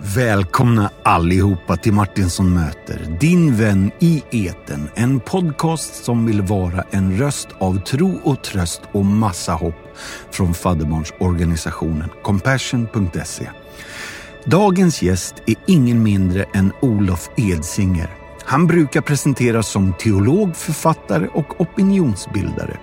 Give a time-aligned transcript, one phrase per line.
[0.00, 4.88] Välkomna allihopa till Martinsson möter, din vän i eten.
[4.94, 9.96] En podcast som vill vara en röst av tro och tröst och massa hopp
[10.30, 13.50] från fadderbarnsorganisationen Compassion.se.
[14.44, 18.10] Dagens gäst är ingen mindre än Olof Edsinger.
[18.44, 22.76] Han brukar presenteras som teolog, författare och opinionsbildare.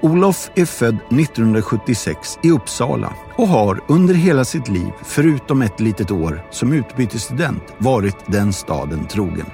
[0.00, 6.10] Olof är född 1976 i Uppsala och har under hela sitt liv, förutom ett litet
[6.10, 9.46] år som utbytesstudent, varit den staden trogen.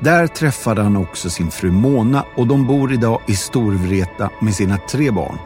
[0.00, 4.78] Där träffade han också sin fru Mona och de bor idag i Storvreta med sina
[4.78, 5.38] tre barn.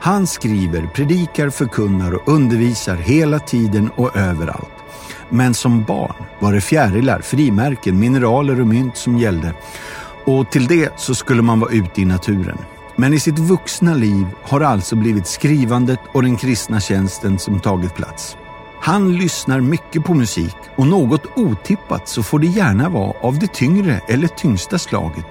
[0.00, 4.70] Han skriver, predikar, förkunnar och undervisar hela tiden och överallt.
[5.28, 9.54] Men som barn var det fjärilar, frimärken, mineraler och mynt som gällde.
[10.24, 12.58] Och till det så skulle man vara ute i naturen.
[12.98, 17.60] Men i sitt vuxna liv har det alltså blivit skrivandet och den kristna tjänsten som
[17.60, 18.36] tagit plats.
[18.80, 23.52] Han lyssnar mycket på musik och något otippat så får det gärna vara av det
[23.52, 25.26] tyngre eller tyngsta slaget.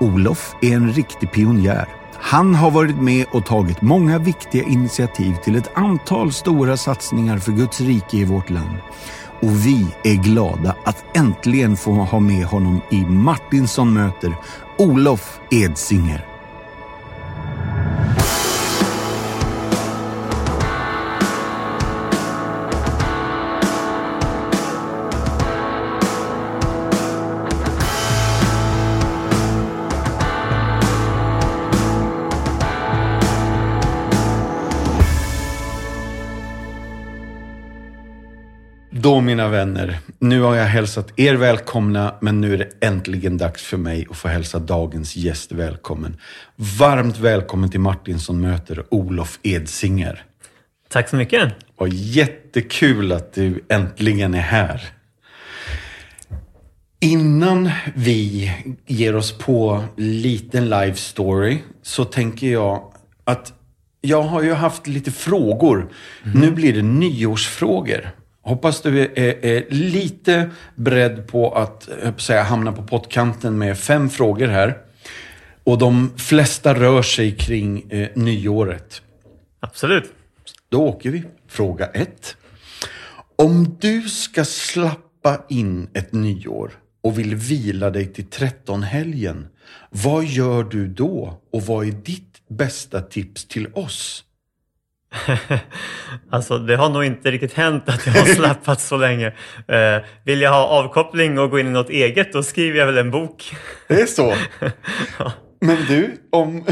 [0.00, 1.88] Olof är en riktig pionjär.
[2.14, 7.52] Han har varit med och tagit många viktiga initiativ till ett antal stora satsningar för
[7.52, 8.76] Guds rike i vårt land.
[9.42, 14.36] Och vi är glada att äntligen få ha med honom i Martinsson möter
[14.78, 16.35] Olof Edsinger.
[17.96, 18.55] Bye.
[39.06, 43.62] Då mina vänner, nu har jag hälsat er välkomna, men nu är det äntligen dags
[43.62, 46.16] för mig att få hälsa dagens gäst välkommen.
[46.56, 50.24] Varmt välkommen till Martinsson möter Olof Edsinger.
[50.88, 51.52] Tack så mycket.
[51.76, 54.82] Och jättekul att du äntligen är här.
[57.00, 58.52] Innan vi
[58.86, 62.92] ger oss på liten live story så tänker jag
[63.24, 63.52] att
[64.00, 65.92] jag har ju haft lite frågor.
[66.24, 66.40] Mm.
[66.40, 68.12] Nu blir det nyårsfrågor.
[68.46, 74.46] Hoppas du är, är, lite beredd på att säga, hamna på pottkanten med fem frågor
[74.46, 74.78] här.
[75.64, 79.02] Och de flesta rör sig kring eh, nyåret.
[79.60, 80.12] Absolut.
[80.68, 81.24] Då åker vi.
[81.48, 82.36] Fråga ett.
[83.36, 86.70] Om du ska slappa in ett nyår
[87.02, 89.48] och vill vila dig till trettonhelgen,
[89.90, 91.40] vad gör du då?
[91.52, 94.24] Och vad är ditt bästa tips till oss?
[96.30, 99.26] alltså det har nog inte riktigt hänt att jag har slappat så länge.
[99.68, 102.98] Eh, vill jag ha avkoppling och gå in i något eget då skriver jag väl
[102.98, 103.56] en bok.
[103.88, 104.34] Det är så?
[105.18, 105.32] ja.
[105.60, 106.56] Men du, om...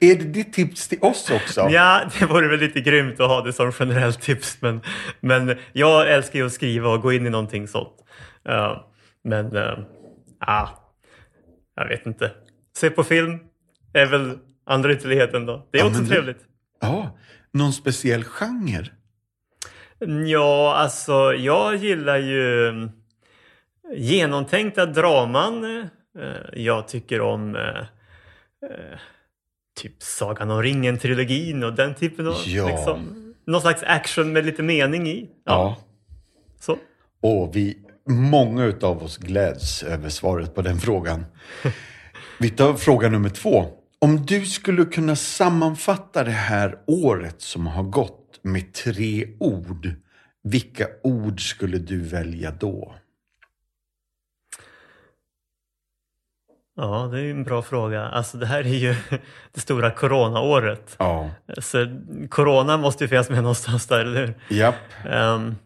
[0.00, 1.68] är det ditt tips till oss också?
[1.70, 4.58] Ja, det vore väl lite grymt att ha det som generellt tips.
[4.60, 4.80] Men,
[5.20, 7.96] men jag älskar ju att skriva och gå in i någonting sånt.
[8.48, 8.80] Uh,
[9.24, 9.78] men, uh,
[10.38, 10.68] ah,
[11.76, 12.30] jag vet inte.
[12.76, 13.38] Se på film
[13.92, 15.68] är väl andra ytterligheten då.
[15.70, 16.40] Det är ja, också trevligt.
[16.80, 17.18] Ja,
[17.52, 18.86] någon speciell genre?
[20.26, 22.90] Ja, alltså jag gillar ju mm,
[23.94, 25.64] genomtänkta draman.
[26.18, 27.78] Eh, jag tycker om eh,
[28.70, 28.98] eh,
[29.80, 32.36] typ Sagan om ringen-trilogin och den typen av...
[32.46, 32.66] Ja.
[32.66, 35.30] Liksom, någon slags action med lite mening i.
[35.44, 35.52] Ja.
[35.52, 35.76] ja.
[36.60, 36.76] Så.
[37.20, 41.24] Och vi, många av oss gläds över svaret på den frågan.
[42.38, 43.81] vi tar fråga nummer två.
[44.04, 49.90] Om du skulle kunna sammanfatta det här året som har gått med tre ord,
[50.42, 52.94] vilka ord skulle du välja då?
[56.76, 58.04] Ja, det är en bra fråga.
[58.08, 58.94] Alltså det här är ju
[59.52, 60.96] det stora coronaåret.
[60.98, 61.30] Ja.
[61.58, 61.86] Så
[62.30, 64.56] corona måste ju finnas med någonstans där, eller hur?
[64.56, 64.74] Japp.
[65.10, 65.56] Um,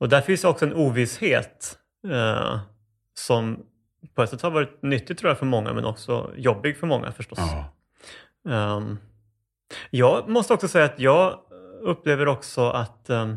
[0.00, 2.58] och där finns också en ovisshet uh,
[3.18, 3.62] som
[4.16, 7.12] på ett sätt har varit nyttigt tror jag för många men också jobbig för många
[7.12, 7.38] förstås.
[7.38, 8.76] Ja.
[8.76, 8.98] Um,
[9.90, 11.40] jag måste också säga att jag
[11.80, 13.36] upplever också att um,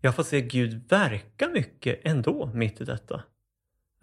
[0.00, 3.22] jag får se Gud verka mycket ändå mitt i detta.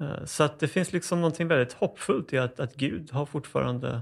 [0.01, 4.01] Uh, så att det finns liksom någonting väldigt hoppfullt i att, att Gud har fortfarande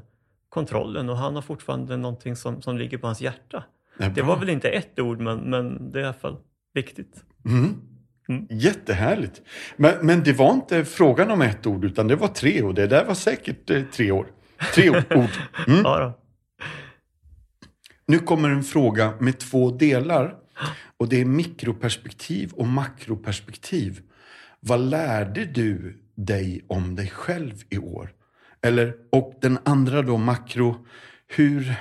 [0.50, 3.64] kontrollen och han har fortfarande någonting som, som ligger på hans hjärta.
[4.16, 6.38] Det var väl inte ett ord men, men det är i alla fall
[6.74, 7.24] viktigt.
[7.46, 7.82] Mm.
[8.30, 8.48] Mm.
[8.50, 9.42] Jättehärligt.
[9.76, 12.88] Men, men det var inte frågan om ett ord utan det var tre och det
[12.88, 14.28] där var säkert eh, tre år.
[14.74, 15.30] Tre ord.
[15.68, 15.82] Mm.
[15.84, 16.20] Ja,
[18.10, 20.36] nu kommer en fråga med två delar.
[20.98, 24.02] Och det är mikroperspektiv och makroperspektiv.
[24.60, 28.14] Vad lärde du dig om dig själv i år?
[28.62, 30.86] Eller, och den andra då, makro.
[31.28, 31.76] Hur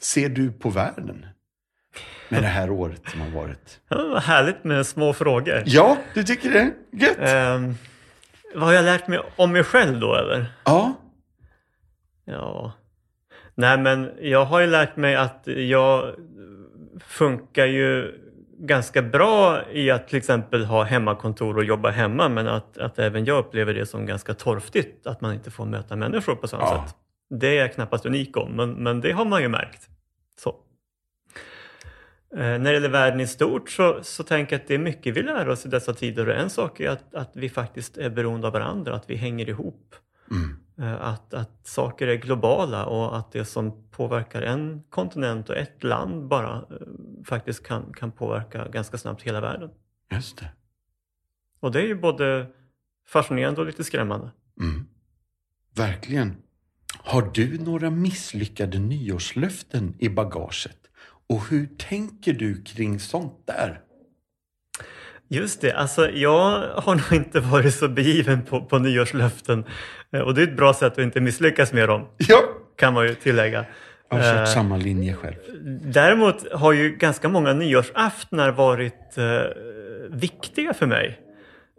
[0.00, 1.26] ser du på världen?
[2.28, 3.80] Med det här året som har varit?
[3.88, 5.62] Ja, härligt med små frågor.
[5.66, 6.70] Ja, du tycker det?
[6.92, 7.18] Gött!
[7.20, 7.74] Ehm,
[8.54, 10.46] vad har jag lärt mig om mig själv då eller?
[10.64, 10.94] Ja.
[12.24, 12.72] Ja.
[13.54, 16.14] Nej men jag har ju lärt mig att jag
[17.06, 18.18] funkar ju
[18.58, 23.24] ganska bra i att till exempel ha hemmakontor och jobba hemma men att, att även
[23.24, 26.84] jag upplever det som ganska torftigt att man inte får möta människor på samma Ja.
[26.86, 26.96] sätt.
[27.40, 29.88] Det är jag knappast unik om men, men det har man ju märkt.
[30.38, 30.54] Så.
[32.36, 35.16] Eh, när det gäller världen i stort så, så tänker jag att det är mycket
[35.16, 38.10] vi lär oss i dessa tider och en sak är att, att vi faktiskt är
[38.10, 39.94] beroende av varandra, att vi hänger ihop.
[40.30, 40.56] Mm.
[40.78, 45.84] Eh, Att, att saker är globala och att det som påverkar en kontinent och ett
[45.84, 46.76] land bara eh,
[47.24, 49.70] faktiskt kan, kan påverka ganska snabbt hela världen.
[50.12, 50.50] Just det.
[51.60, 52.46] Och det är ju både
[53.06, 54.30] fascinerande och lite skrämmande.
[54.60, 54.86] Mm.
[55.76, 56.36] Verkligen.
[56.98, 60.76] Har du några misslyckade nyårslöften i bagaget?
[61.32, 63.80] Och hur tänker du kring sånt där?
[65.28, 69.64] Just det, alltså jag har nog inte varit så begiven på, på nyårslöften.
[70.12, 72.38] Eh, Och det är ett bra sätt att inte misslyckas med dem, Ja,
[72.76, 73.64] kan man ju tillägga.
[74.10, 75.34] jag har kört Eh, samma linje själv.
[75.84, 79.40] Däremot har ju ganska många nyårsaftnar varit eh,
[80.10, 81.20] viktiga för mig.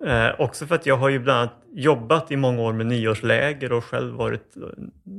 [0.06, 3.71] Eh, också för att jag har ju bland annat jobbat i många år med nyårsläger
[3.71, 4.63] och själv varit, eh,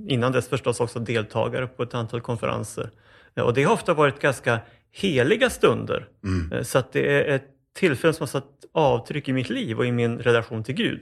[0.08, 2.90] innan dess förstås också deltagare på ett antal konferenser.
[3.42, 4.60] Och det har ofta varit ganska
[4.92, 6.08] heliga stunder.
[6.25, 6.52] Mm.
[6.52, 9.86] Eh, så att det är ett tillfälle som har satt avtryck i mitt liv och
[9.86, 11.00] i min relation till Gud.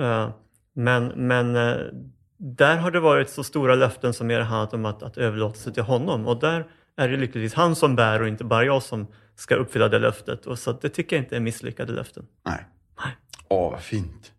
[0.00, 0.30] Eh,
[0.72, 1.76] men men eh,
[2.36, 5.74] där har det varit så stora löften som mer handlat om att, att överlåta sig
[5.74, 6.26] till honom.
[6.26, 6.66] Och där
[6.96, 9.06] är det lyckligtvis han som bär och inte bara jag som
[9.36, 10.46] ska uppfylla det löftet.
[10.46, 12.26] Och så det tycker jag inte är misslyckade löften.
[12.46, 12.66] Nej.
[13.04, 13.16] Nej.
[13.48, 14.32] Åh, vad fint.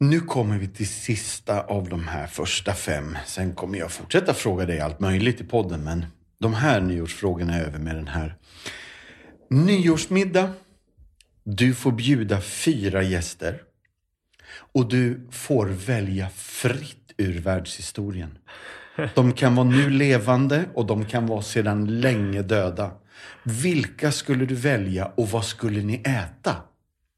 [0.00, 3.18] Nu kommer vi till sista av de här första fem.
[3.26, 6.06] Sen kommer jag fortsätta fråga dig allt möjligt i podden, men
[6.38, 8.36] de här nyårsfrågorna är över med den här.
[9.50, 10.50] Nyårsmiddag.
[11.44, 13.62] Du får bjuda fyra gäster.
[14.72, 18.38] Och du får välja fritt ur världshistorien.
[19.14, 22.90] De kan vara nu levande och de kan vara sedan länge döda.
[23.42, 26.56] Vilka skulle du välja och vad skulle ni äta?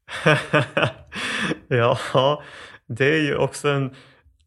[1.67, 2.41] ja,
[2.87, 3.95] det är ju också en,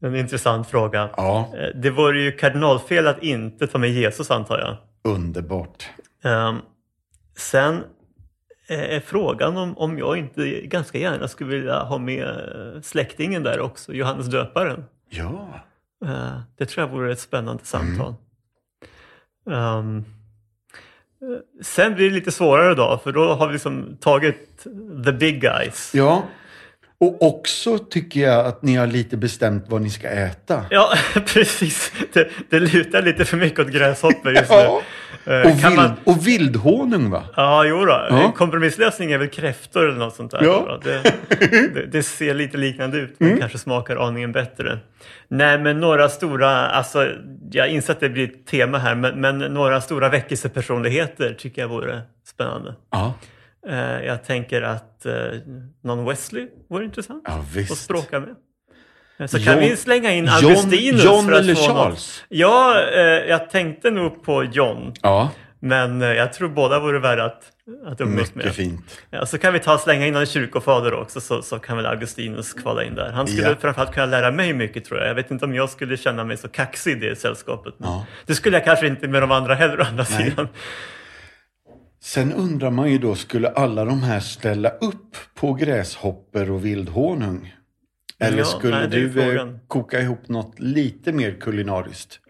[0.00, 1.10] en intressant fråga.
[1.16, 4.76] Ja, Eh, Det vore ju kardinalfel att inte ta med Jesus antar jag.
[5.14, 5.88] underbart.
[6.24, 6.56] Ehm,
[7.36, 7.84] sen
[8.68, 13.60] är frågan om, om jag inte ganska gärna skulle vilja ha med eh, släktingen där
[13.60, 14.84] också, Johannes döparen.
[15.08, 15.48] Ja.
[16.04, 18.14] Eh, Det tror jag vore ett spännande samtal.
[19.50, 20.02] Ehm, eh,
[21.62, 24.66] sen blir det lite svårare då, för då har vi liksom tagit
[25.04, 25.94] the big guys.
[25.94, 26.22] Ja.
[27.00, 30.64] Och också tycker jag att ni har lite bestämt vad ni ska äta.
[30.70, 30.92] Ja,
[31.26, 31.92] precis.
[32.12, 34.56] Det, det lutar lite för mycket åt gräshoppor just nu.
[34.56, 34.82] Ja.
[35.26, 37.24] Eh, Och, kan vild, man- och vildhonung va?
[37.36, 38.06] Ja, jo då.
[38.10, 38.22] Ja.
[38.24, 40.42] En kompromisslösning är väl kräftor eller något sånt där.
[40.44, 40.80] Ja.
[40.84, 41.02] Det,
[41.74, 43.40] det, det ser lite liknande ut men Mm.
[43.40, 44.78] kanske smakar aningen bättre.
[45.28, 47.08] Nej, men några stora, alltså
[47.52, 51.68] jag inser att det blir ett tema här, men, men några stora väckelsepersonligheter tycker jag
[51.68, 52.74] vore spännande.
[52.90, 53.14] Ja.
[53.68, 55.12] Eh, jag tänker att eh,
[55.84, 57.84] någon Wesley vore intressant Ja, att visst.
[57.84, 58.28] språka med.
[59.18, 62.22] Eh, Så John- kan vi slänga in John- Augustinus John för att eller få Charles?
[62.30, 62.38] Något.
[62.38, 62.80] Ja,
[63.28, 64.92] jag tänkte nog på John.
[65.02, 65.30] Ja.
[65.62, 67.42] Men jag tror båda vore värda att,
[67.86, 68.36] att umgås med.
[68.44, 69.00] Mycket fint.
[69.10, 72.52] Ja, så kan vi ta slänga in en kyrkofader också så, så kan väl Augustinus
[72.52, 73.10] kvala in där.
[73.12, 73.54] Han skulle Ja.
[73.60, 75.08] framförallt kunna lära mig mycket tror jag.
[75.08, 77.74] Jag vet inte om jag skulle känna mig så kaxig i det sällskapet.
[77.78, 78.06] Ja.
[78.26, 80.30] Det skulle jag kanske inte med de andra heller å andra Nej.
[80.30, 80.48] sidan.
[82.02, 87.54] Sen undrar man ju då, skulle alla de här ställa upp på gräshoppor och vildhonung?
[88.18, 92.20] Eller Ja, skulle nej, du eh, koka ihop något lite mer kulinariskt?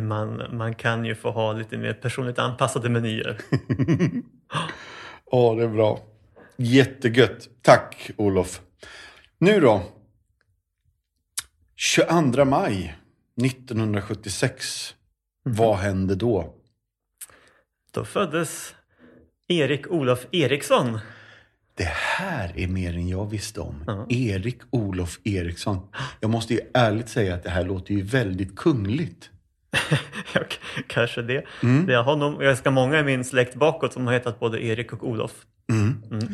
[0.00, 3.38] Man, man kan ju få ha lite mer personligt anpassade menyer.
[5.30, 6.00] Ja, det är bra.
[6.56, 7.48] Jättegött.
[7.62, 8.60] Tack, Olof.
[9.38, 9.82] Nu då.
[11.76, 12.96] 22 maj
[13.44, 14.94] 1976.
[15.42, 16.54] Vad hände då?
[17.98, 18.74] Då föddes
[19.48, 20.98] Erik Olof Eriksson.
[21.74, 23.84] Det här är mer än jag visste om.
[23.86, 24.06] Ja.
[24.08, 25.78] Erik Olof Eriksson.
[26.20, 29.30] Jag måste ju ärligt säga att det här låter ju väldigt kungligt.
[30.86, 31.44] Kanske det.
[31.62, 31.88] Mm.
[31.90, 35.08] Jag har nog ganska många i min släkt bakåt som har hetat både Erik och
[35.08, 35.32] Olof.
[35.70, 36.02] Mm.
[36.10, 36.28] Mm.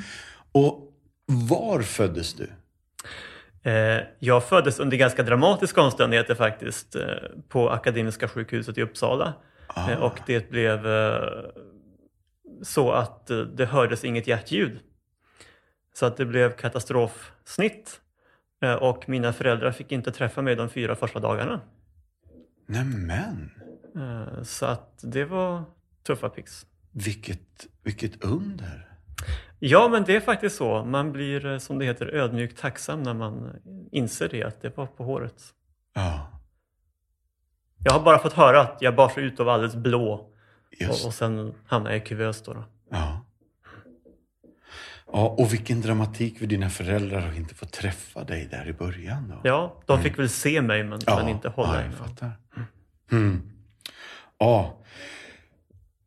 [0.53, 0.93] Och
[1.27, 2.49] var föddes du?
[3.71, 7.03] Eh, Jag föddes under ganska dramatiska omständigheter faktiskt eh,
[7.49, 9.35] på Akademiska sjukhuset i Uppsala.
[9.75, 9.91] Ah.
[9.91, 11.45] Eh, Och det blev eh,
[12.63, 14.81] så att eh, det hördes inget hjärtljud.
[15.95, 18.01] Så att det blev katastrofsnitt.
[18.81, 21.61] Och mina föräldrar fick inte träffa mig de fyra första dagarna.
[22.67, 23.51] Nämen.
[24.43, 25.65] Så att det var
[26.07, 26.67] tuffa pix.
[26.93, 28.89] Vilket, vilket under.
[29.59, 30.85] Ja, men det är faktiskt så.
[30.85, 33.57] Man blir, som det heter, ödmjukt tacksam när man
[33.93, 35.43] inser det, att det var på håret.
[35.95, 36.34] Ja,
[37.85, 40.35] Jag har bara fått höra att jag bar sig ut och var alldeles blå och,
[40.81, 42.53] just och sen hamnade jag i kuvös då.
[42.53, 42.65] då.
[42.91, 43.21] Ja.
[45.13, 49.29] Ja, och vilken dramatik för dina föräldrar att inte få träffa dig där i början.
[49.29, 49.49] Då.
[49.49, 52.33] Ja, de fick väl se mig men, men inte hålla ja, jag fattar.
[53.13, 53.43] Mm.
[54.39, 54.79] Ja.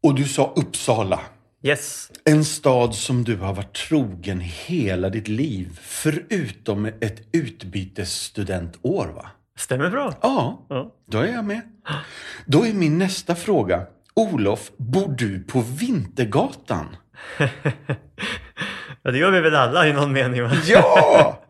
[0.04, 1.20] Och du sa Uppsala.
[1.62, 5.80] Yes, En stad som du har varit trogen hela ditt liv.
[5.82, 9.30] Förutom ett utbytesstudentår, va?
[9.58, 10.14] Stämmer bra.
[10.22, 10.92] Ja, Ja.
[11.12, 11.62] då är jag med.
[12.46, 13.82] Då är min nästa fråga.
[14.14, 16.86] Olof, bor du på Vintergatan?
[19.04, 20.44] Ja, det gör vi väl alla i någon mening?
[20.44, 20.52] Va?
[20.68, 21.44] Ja!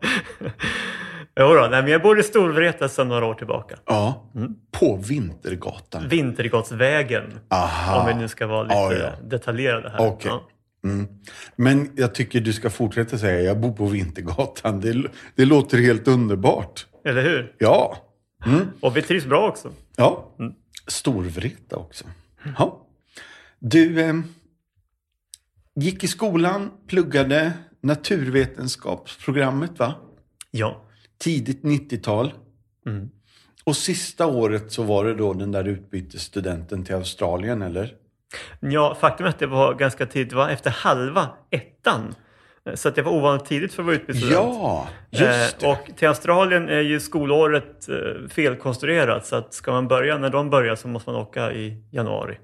[1.40, 3.76] Jo då, nej, men jag bor i Storvreta sedan några år tillbaka.
[3.86, 4.30] Ja,
[4.72, 6.08] på Vintergatan.
[6.08, 8.00] Vintergårdsvägen, Aha.
[8.00, 9.10] om vi nu ska vara lite Ja, ja.
[9.28, 10.06] detaljerade här.
[10.06, 10.30] Okej.
[10.30, 10.42] Ja.
[10.84, 11.06] Mm.
[11.56, 14.80] Men jag tycker du ska fortsätta säga jag bor på Vintergatan.
[14.80, 15.02] Det,
[15.34, 16.86] det låter helt underbart.
[17.04, 17.54] Eller hur?
[17.58, 17.98] Ja.
[18.46, 18.66] Mm.
[18.80, 19.72] Och vi trivs bra också.
[19.96, 20.36] Ja.
[20.86, 22.04] Storvreta också.
[22.58, 22.86] Ja.
[23.58, 24.14] Du eh,
[25.74, 29.94] gick i skolan, pluggade naturvetenskapsprogrammet va?
[30.50, 30.84] Ja.
[31.18, 32.32] Tidigt 90-tal.
[32.86, 33.10] Mm.
[33.64, 37.94] Och sista året så var det då den där utbytesstudenten till Australien, eller?
[38.60, 40.30] Ja, faktum är att det var ganska tidigt.
[40.30, 42.14] Det var efter halva ettan.
[42.74, 44.56] Så att det var ovanligt tidigt för att vara utbytesstudent.
[44.60, 45.66] Ja, just det.
[45.66, 49.26] Eh, och till Australien är ju skolåret eh, felkonstruerat.
[49.26, 52.38] Så att ska man börja när de börjar så måste man åka i januari.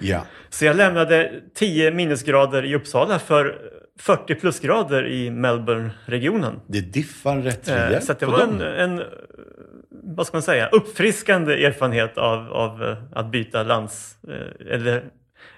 [0.00, 0.26] Ja.
[0.48, 3.58] Så jag lämnade 10 minusgrader i Uppsala för
[4.00, 6.60] 40 plusgrader i Melbourne-regionen.
[6.66, 9.02] Det diffar rätt Eh, rejält Så att det var en, en,
[9.90, 15.04] vad ska man säga, uppfriskande erfarenhet av, av eh, att byta lands, eh, eller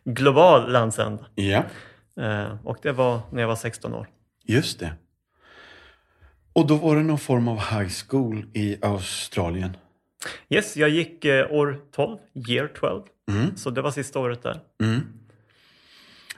[0.05, 1.25] global landsända.
[1.35, 1.63] Ja, Eh,
[2.65, 4.07] Och det var när jag var 16 år.
[4.45, 4.93] just det.
[6.53, 9.77] Och då var det någon form av high school i Australien.
[10.49, 12.19] Yes, jag gick eh, år 12,
[12.49, 13.03] year 12.
[13.31, 13.57] Mm.
[13.57, 14.61] Så det var sista året där.
[14.83, 15.01] Mm.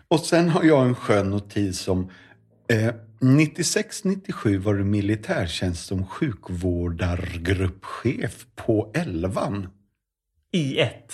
[0.09, 2.11] Och sen har jag en skön notis som
[2.69, 9.69] eh, 96-97 var du militärtjänst som sjukvårdargruppchef på Elvan.
[10.53, 11.13] I ett.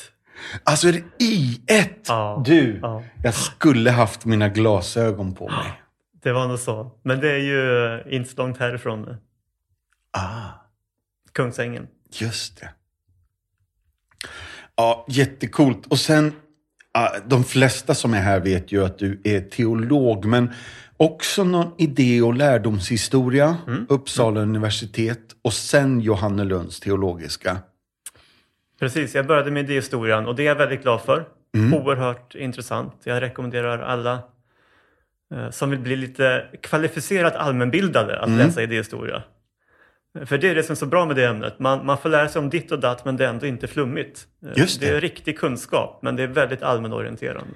[0.65, 1.89] Alltså är det I1?
[2.07, 2.43] Ja.
[2.47, 3.03] Du, Ja.
[3.23, 5.81] jag skulle haft mina glasögon på mig.
[6.23, 6.91] Det var nog så.
[7.03, 9.17] Men det är ju eh, inte så långt härifrån.
[10.11, 10.49] Ah,
[11.33, 11.87] Kungsängen.
[12.13, 12.69] just det.
[14.77, 15.87] Ja, jättekult.
[15.87, 16.33] Och sen,
[17.27, 20.53] de flesta som är här vet ju att du är teolog, men
[20.97, 23.57] också någon idé och lärdomshistoria,
[23.89, 27.59] Uppsala universitet och sen Johannelunds teologiska.
[28.81, 31.25] Precis, jag började med idéhistorien och det är jag väldigt glad för.
[31.75, 32.95] Oerhört intressant.
[33.05, 34.23] Jag rekommenderar alla
[35.35, 39.23] eh, som vill bli lite kvalificerat allmänbildade att läsa idéhistoria.
[40.27, 41.59] För det är det som är så bra med det ämnet.
[41.59, 44.27] Man, man får lära sig om ditt och datt men det är ändå inte flummigt.
[44.47, 44.97] Eh, Just det det.
[44.97, 47.55] är riktig kunskap men det är väldigt allmänorienterande.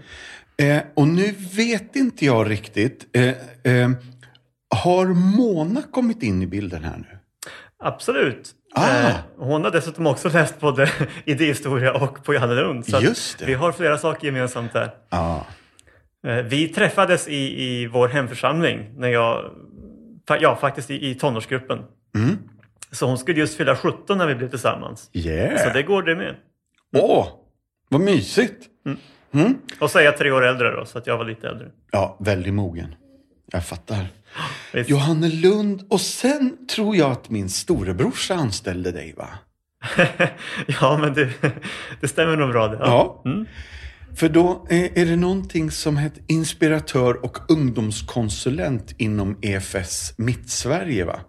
[0.57, 3.07] Eh, och nu vet inte jag riktigt.
[3.17, 3.29] Eh,
[3.75, 3.91] eh,
[4.75, 7.19] har Mona kommit in i bilden här nu?
[7.79, 8.51] Absolut.
[8.75, 9.09] Ah.
[9.09, 10.91] Eh, hon har dessutom också läst både
[11.25, 12.87] idéhistoria och på Johannelund.
[12.87, 13.01] Så
[13.45, 14.91] vi har flera saker gemensamt där.
[15.11, 15.47] Ja.
[16.27, 19.51] Eh, Vi träffades i, i vår hemförsamling när jag,
[20.41, 21.79] ja faktiskt i, i tonårsgruppen.
[22.15, 22.39] Mm.
[22.93, 25.11] Så hon skulle just fylla 17 när vi blev tillsammans.
[25.13, 25.65] Yeah.
[25.65, 26.35] Så det går det med.
[26.97, 27.29] Åh,
[27.89, 28.67] vad mysigt.
[29.35, 29.59] Mm.
[29.81, 31.67] Och så är jag tre år äldre då, så att jag var lite äldre.
[31.93, 32.95] Ja, väldigt mogen.
[33.53, 34.07] Jag fattar.
[34.73, 34.91] Visst.
[34.91, 39.29] Johanne Lund och sen tror jag att min storebrorsa anställde dig va?
[40.81, 41.29] ja, men det,
[42.01, 42.77] det stämmer nog bra det.
[42.81, 43.23] Ja.
[43.25, 43.47] Mm.
[44.17, 51.21] För då är är det någonting som heter inspiratör och ungdomskonsulent inom EFS Mittsverige va?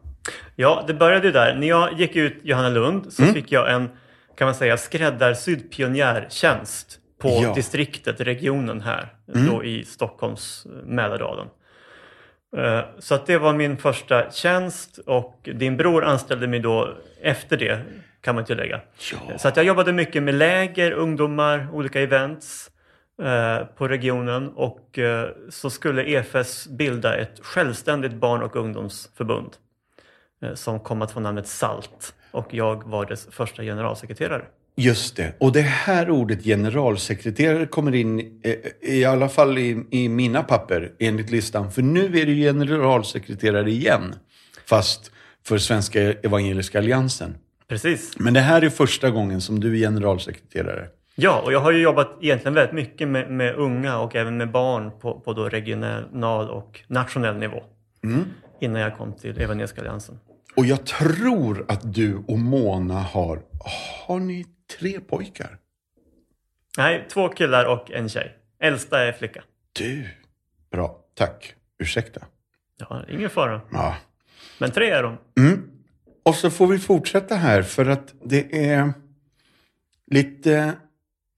[0.56, 1.56] ja, det började ju där.
[1.56, 3.34] När jag gick ut Johanna Lund så Mm.
[3.34, 3.90] fick jag en,
[4.38, 7.40] kan man säga, skräddarsydd pionjärtjänst på Ja.
[7.40, 7.54] Mm.
[7.56, 9.14] distriktet, regionen här,
[9.50, 11.48] då i Stockholms eh, Mälardalen.
[12.58, 17.58] Eh, Så att det var min första tjänst och din bror anställde mig då efter
[17.58, 17.80] det,
[18.22, 18.82] kan man tillägga.
[19.12, 19.38] Ja.
[19.38, 22.72] Så att jag jobbade mycket med läger, ungdomar, olika events
[23.22, 29.58] eh, på regionen och eh, så skulle EFS bilda ett självständigt barn och ungdomsförbund
[30.54, 34.46] som kom att få namnet SALT och jag var dess första generalsekreterare.
[34.80, 35.34] Just det.
[35.38, 40.92] Och det här ordet generalsekreterare kommer in, eh, i alla fall i, i mina papper,
[41.00, 41.72] enligt listan.
[41.72, 44.16] För nu är du generalsekreterare igen.
[44.66, 45.12] Fast
[45.46, 47.36] för Svenska Evangeliska Alliansen.
[47.68, 50.88] Precis, Men det här är första gången som du är generalsekreterare.
[51.16, 54.52] Ja, och jag har ju jobbat egentligen väldigt mycket med, med unga och även med
[54.52, 57.64] barn på, på då regional och nationell nivå.
[58.04, 58.26] Mm.
[58.62, 60.20] Innan jag kom till Evangeliska Alliansen.
[60.56, 63.40] Och jag tror att du och Mona har...
[64.08, 64.46] Har ni
[64.78, 65.58] tre pojkar?
[66.78, 68.38] Nej, två killar och en tjej.
[68.60, 69.44] Äldsta är flicka.
[69.74, 70.10] Du,
[70.72, 71.00] bra.
[71.14, 71.56] Tack.
[71.80, 72.22] Ursäkta.
[72.78, 73.62] Ja, ingen fara.
[73.72, 73.96] Ja.
[74.58, 75.18] Men tre är de.
[75.40, 75.70] Mm.
[76.24, 78.94] Och så får vi fortsätta här för att det är
[80.12, 80.74] lite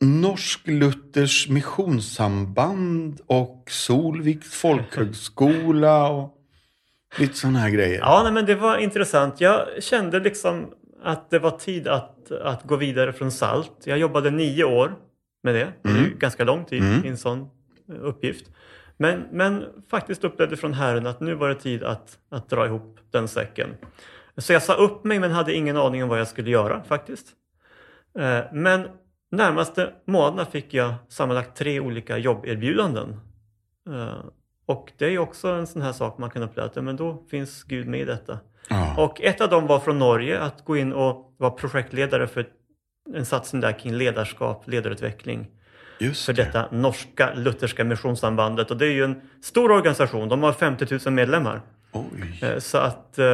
[0.03, 6.37] Norsk-Luthers missionssamband och Solviks folkhögskola och
[7.17, 7.99] lite sådana här grejer.
[7.99, 9.41] Ja, nej, men det var intressant.
[9.41, 10.73] Jag kände liksom
[11.03, 13.71] att det var tid att, att gå vidare från SALT.
[13.83, 14.95] Jag jobbade nio år
[15.43, 15.73] med det.
[15.81, 17.05] Det är ju ganska lång tid Mm.
[17.05, 17.39] i en sån
[17.89, 18.45] eh, uppgift.
[18.97, 22.99] Men, men faktiskt upplevde från Herren att nu var det tid att, att dra ihop
[23.11, 23.69] den säcken.
[24.37, 27.27] Så jag sa upp mig men hade ingen aning om vad jag skulle göra faktiskt.
[28.19, 28.87] Eh, Men
[29.31, 33.19] närmaste månaderna fick jag sammanlagt tre olika jobberbjudanden.
[33.89, 34.25] Eh,
[34.65, 37.23] Och det är ju också en sån här sak man kan uppleva att men då
[37.29, 38.39] finns Gud med i detta.
[38.69, 39.03] Ja.
[39.03, 42.45] Och ett av dem var från Norge, att gå in och vara projektledare för
[43.15, 45.47] en satsning där kring ledarskap, ledarutveckling
[45.99, 46.43] Just för det.
[46.43, 48.71] detta norska lutherska missionssambandet.
[48.71, 51.61] Och det är ju en stor organisation, de har 50 000 medlemmar.
[51.91, 52.39] Oj.
[52.41, 53.25] Eh, Så att, eh,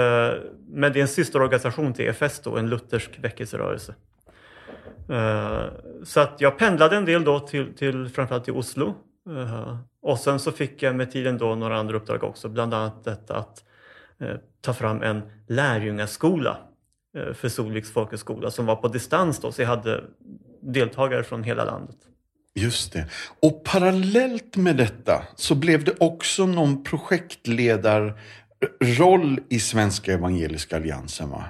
[0.69, 3.95] men det är en systerorganisation till EFS då, en luthersk väckelserörelse.
[5.09, 5.61] Eh,
[6.03, 8.95] Så att jag pendlade en del då till, till framförallt till Oslo.
[10.01, 13.35] Och sen så fick jag med tiden då några andra uppdrag också, bland annat detta
[13.37, 13.63] att
[14.61, 16.57] ta fram en lärjungaskola
[17.17, 20.03] eh, för Solviks folkhögskola som var på distans då, så jag hade
[20.61, 21.95] deltagare från hela landet.
[22.55, 23.05] Just det.
[23.41, 31.43] Och parallellt med detta så blev det också någon projektledarroll i Svenska Evangeliska Alliansen va?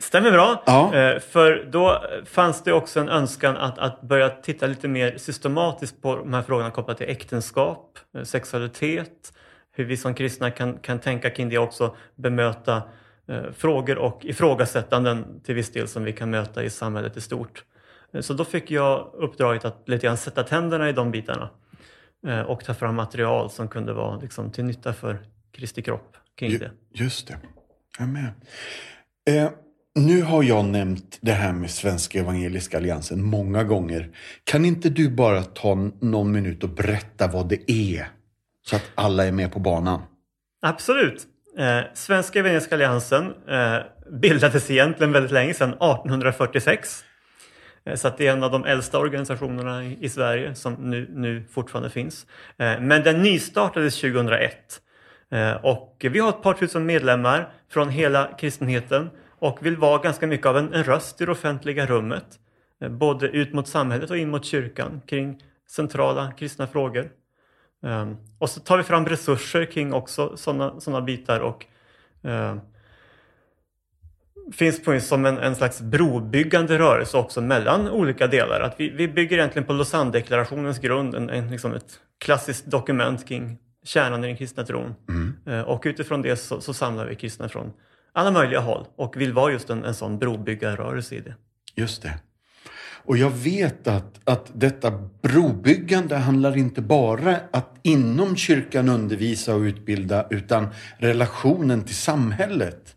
[0.00, 0.62] Stämmer bra.
[0.66, 0.94] Ja.
[0.94, 6.02] Eh, För då fanns det också en önskan att, att börja titta lite mer systematiskt
[6.02, 9.32] på de här frågorna kopplat till äktenskap, eh, sexualitet,
[9.72, 12.82] hur vi som kristna kan, kan tänka kring det också, bemöta
[13.28, 17.64] eh, frågor och ifrågasättanden till viss del som vi kan möta i samhället i stort.
[18.12, 21.50] Eh, Så då fick jag uppdraget att lite grann sätta tänderna i de bitarna
[22.26, 25.18] eh, och ta fram material som kunde vara liksom, till nytta för
[25.52, 26.70] Kristi kropp kring det.
[26.92, 27.38] Just det.
[27.98, 28.32] Jag med.
[29.30, 29.50] Eh,
[29.94, 34.10] nu har jag nämnt det här med Svenska Evangeliska Alliansen många gånger.
[34.44, 38.06] Kan inte du bara ta någon minut och berätta vad det är?
[38.64, 40.02] Så att alla är med på banan.
[40.62, 41.26] Absolut.
[41.58, 43.76] Eh, Svenska Evangeliska Alliansen eh,
[44.20, 47.04] bildades egentligen väldigt länge sedan, 1846.
[47.84, 51.10] Eh, så att det är en av de äldsta organisationerna i, i Sverige som nu,
[51.14, 52.26] nu fortfarande finns.
[52.56, 54.80] Eh, men den nystartades 2001.
[55.30, 60.26] Eh, och vi har ett par tusen medlemmar från hela kristenheten och vill vara ganska
[60.26, 62.26] mycket av en, en röst i det offentliga rummet.
[62.82, 67.10] Eh, både ut mot samhället och in mot kyrkan kring centrala kristna frågor.
[67.86, 71.66] Ehm, och så tar vi fram resurser kring också sådana såna bitar och
[72.24, 72.56] uh,
[74.52, 78.60] finns på som en, en slags brobyggande rörelse också mellan olika delar.
[78.60, 83.58] Att vi, vi bygger egentligen på Lausanne-deklarationens grund, en, en, liksom ett klassiskt dokument kring
[83.84, 84.94] kärnan i den kristna tron.
[85.48, 87.72] Uh, och utifrån det så, så samlar vi kristna från
[88.12, 91.34] alla möjliga håll och vill vara just en, en sån brobyggarrörelse i det.
[91.74, 92.18] Just det.
[93.04, 94.90] Och jag vet att, att detta
[95.22, 102.96] brobyggande handlar inte bara att inom kyrkan undervisa och utbilda utan relationen till samhället.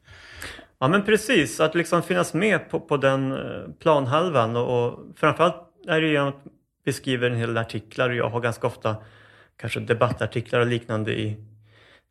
[0.79, 3.37] Ja men precis, att liksom finnas med på, på den eh,
[3.79, 5.55] planhalvan och, och framförallt
[5.87, 6.43] är det genom att
[6.85, 8.95] vi skriver en hel del artiklar och jag har ganska ofta
[9.57, 11.37] kanske debattartiklar och liknande i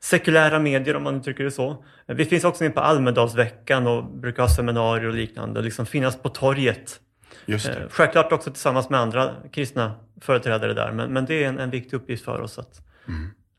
[0.02, 1.84] sekulära medier om man uttrycker det så.
[2.06, 6.16] Vi finns också med på Almedalsveckan och brukar ha seminarier och liknande och liksom finnas
[6.16, 7.00] på torget.
[7.46, 7.56] Eh,
[7.90, 11.96] Självklart också tillsammans med andra kristna företrädare där men, men det är en, en viktig
[11.96, 12.80] uppgift för oss att,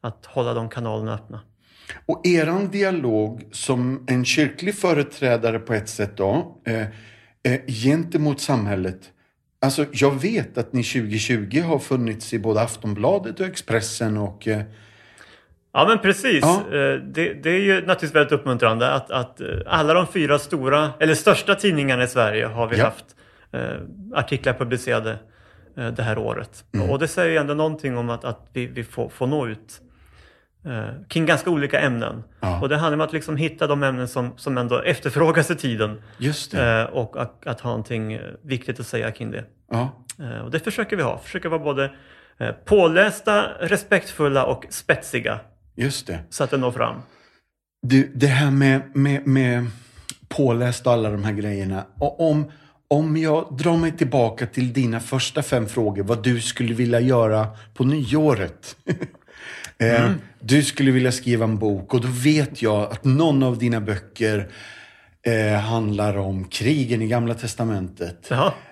[0.02, 1.40] att hålla de kanalerna öppna.
[2.06, 6.82] Och eran dialog som en kyrklig företrädare på ett sätt då, eh,
[7.54, 9.00] eh, gentemot samhället.
[9.62, 14.62] Alltså jag vet att ni 2020 har funnits i både Aftonbladet och Expressen och eh,
[15.74, 16.40] Ja men precis.
[16.42, 16.62] Ja.
[16.68, 20.92] Eh, Det, det är ju naturligtvis väldigt uppmuntrande att, att eh, alla de fyra stora,
[21.00, 22.86] eller största tidningarna i Sverige har vi Ja.
[22.86, 23.06] haft
[24.14, 25.20] artiklar publicerade
[25.78, 26.64] eh, det här året.
[26.74, 26.90] Mm.
[26.90, 29.82] Och det säger ju ändå någonting om att, att vi, vi får, får nå ut
[30.66, 32.24] eh, kring ganska olika ämnen.
[32.40, 32.62] Ja.
[32.62, 36.02] Och det handlar om att liksom hitta de ämnen som, som ändå efterfrågas i tiden
[36.18, 36.82] just det.
[36.82, 39.46] eh, och att, att ha någonting eh, viktigt att säga kring det.
[39.72, 40.06] Ja.
[40.20, 41.18] Eh, Och det försöker vi ha.
[41.18, 41.92] Försöker vara både
[42.38, 45.40] eh, pålästa, respektfulla och spetsiga
[45.76, 46.20] Just det.
[46.30, 46.96] så att det når fram.
[47.88, 49.66] Du, det här med, med, med
[50.28, 51.84] påläst och alla de här grejerna.
[52.00, 52.52] Och om,
[52.88, 57.48] om jag drar mig tillbaka till dina första fem frågor, vad du skulle vilja göra
[57.74, 58.76] på nyåret.
[59.78, 63.82] eh, Du skulle vilja skriva en bok och då vet jag att någon av dina
[63.82, 64.48] böcker
[65.28, 68.32] eh, handlar om krigen i Gamla Testamentet.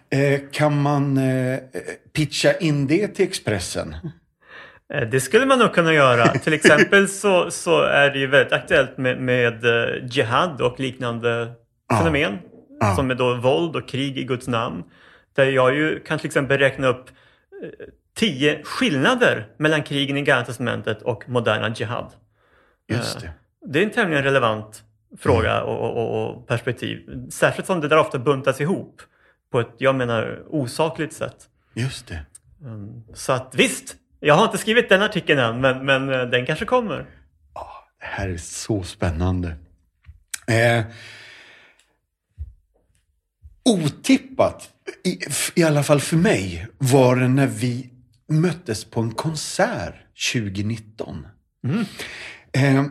[0.10, 1.60] Eh, kan man eh,
[2.14, 3.96] pitcha in det till Expressen?
[4.94, 6.28] Eh, Det skulle man nog kunna göra.
[6.44, 11.52] Till exempel så, så är det ju väldigt aktuellt med, med eh, jihad och liknande
[12.00, 12.38] fenomen.
[12.44, 12.50] Ja.
[12.96, 14.84] Som är då våld och krig i Guds namn.
[15.36, 17.10] Där jag ju kan till exempel räkna upp
[17.64, 17.70] eh,
[18.16, 22.12] tio skillnader mellan krigen i Gamla Testamentet och moderna jihad.
[22.88, 23.32] Just det.
[23.66, 24.84] Det är en tämligen relevant
[25.20, 27.10] fråga och, och, och- och perspektiv.
[27.32, 29.02] Särskilt som det där ofta buntas ihop
[29.52, 31.36] på ett, jag menar, osakligt sätt.
[31.74, 32.20] Just det.
[33.14, 36.66] Så att visst, jag har inte skrivit den artikeln än, men, men eh, den kanske
[36.66, 36.98] kommer.
[38.00, 39.48] Det här är så spännande.
[40.48, 40.84] Eh,
[43.66, 44.70] otippat,
[45.04, 45.20] i,
[45.56, 47.90] i alla fall för mig, var det när vi
[48.30, 49.96] möttes på en konsert
[50.34, 51.28] 2019.
[52.52, 52.84] Eh,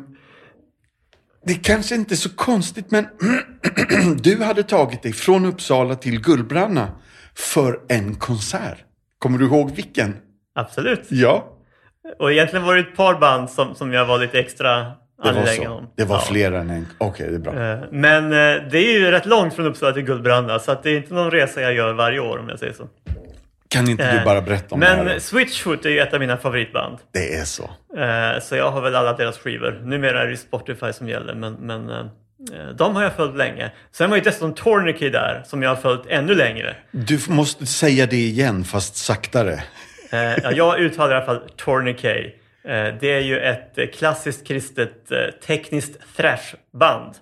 [1.45, 3.07] det kanske inte är så konstigt, men
[4.17, 6.89] du hade tagit dig från Uppsala till Gullbranna
[7.35, 8.79] för en konsert.
[9.19, 10.17] Kommer du ihåg vilken?
[10.55, 11.07] Absolut.
[11.09, 11.59] Ja.
[12.19, 14.93] Och egentligen var det ett par band som, som jag var lite extra
[15.25, 15.85] Det var så.
[15.97, 16.21] Det var Ja.
[16.29, 16.87] fler än en.
[16.99, 17.73] Okej, det är bra.
[17.73, 20.91] Eh, Men eh, det är ju rätt långt från Uppsala till Gullbranda så att det
[20.91, 22.89] är inte någon resa jag gör varje år om jag säger så.
[23.69, 25.05] Kan inte du Eh, bara berätta om det här?
[25.05, 25.21] Men?
[25.21, 26.99] Switchfoot är ju ett av mina favoritband.
[27.13, 27.71] Det är så.
[28.43, 29.81] Så jag har väl alla deras skivor.
[29.85, 32.09] Numera är det Spotify som gäller men, men
[32.77, 33.71] de har jag följt länge.
[33.93, 36.77] Sen var ju dessutom Tourniquet där som jag har följt ännu längre.
[36.91, 39.63] Du måste säga det igen, fast saktare.
[40.43, 42.35] Ja, jag uttalar i alla fall Tourniquet.
[42.65, 47.15] Eh, det är ju ett eh, klassiskt kristet eh, tekniskt thrashband.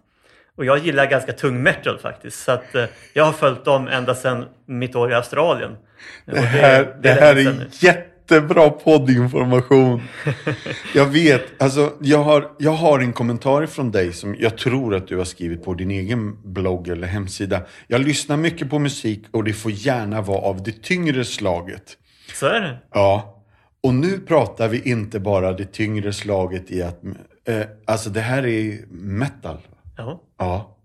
[0.57, 2.43] Och jag gillar ganska tung metal faktiskt.
[2.43, 2.75] Så att,
[3.13, 5.77] jag har följt dem ända sedan mitt år i Australien.
[6.25, 7.41] Det här, det här nu.
[7.41, 10.03] är jättebra poddinformation.
[10.95, 15.09] Jag vet, alltså jag har, jag har en kommentar från dig som jag tror att
[15.09, 17.63] du har skrivit på din egen blogg eller hemsida.
[17.87, 21.97] Jag lyssnar mycket på musik och det får gärna vara av det tyngre slaget.
[22.35, 22.79] Så är det.
[22.93, 23.40] Ja,
[23.83, 27.01] och nu pratar vi inte bara det tyngre slaget i att,
[27.45, 29.59] eh, alltså det här är metal.
[29.97, 30.21] Ja.
[30.39, 30.79] Ja,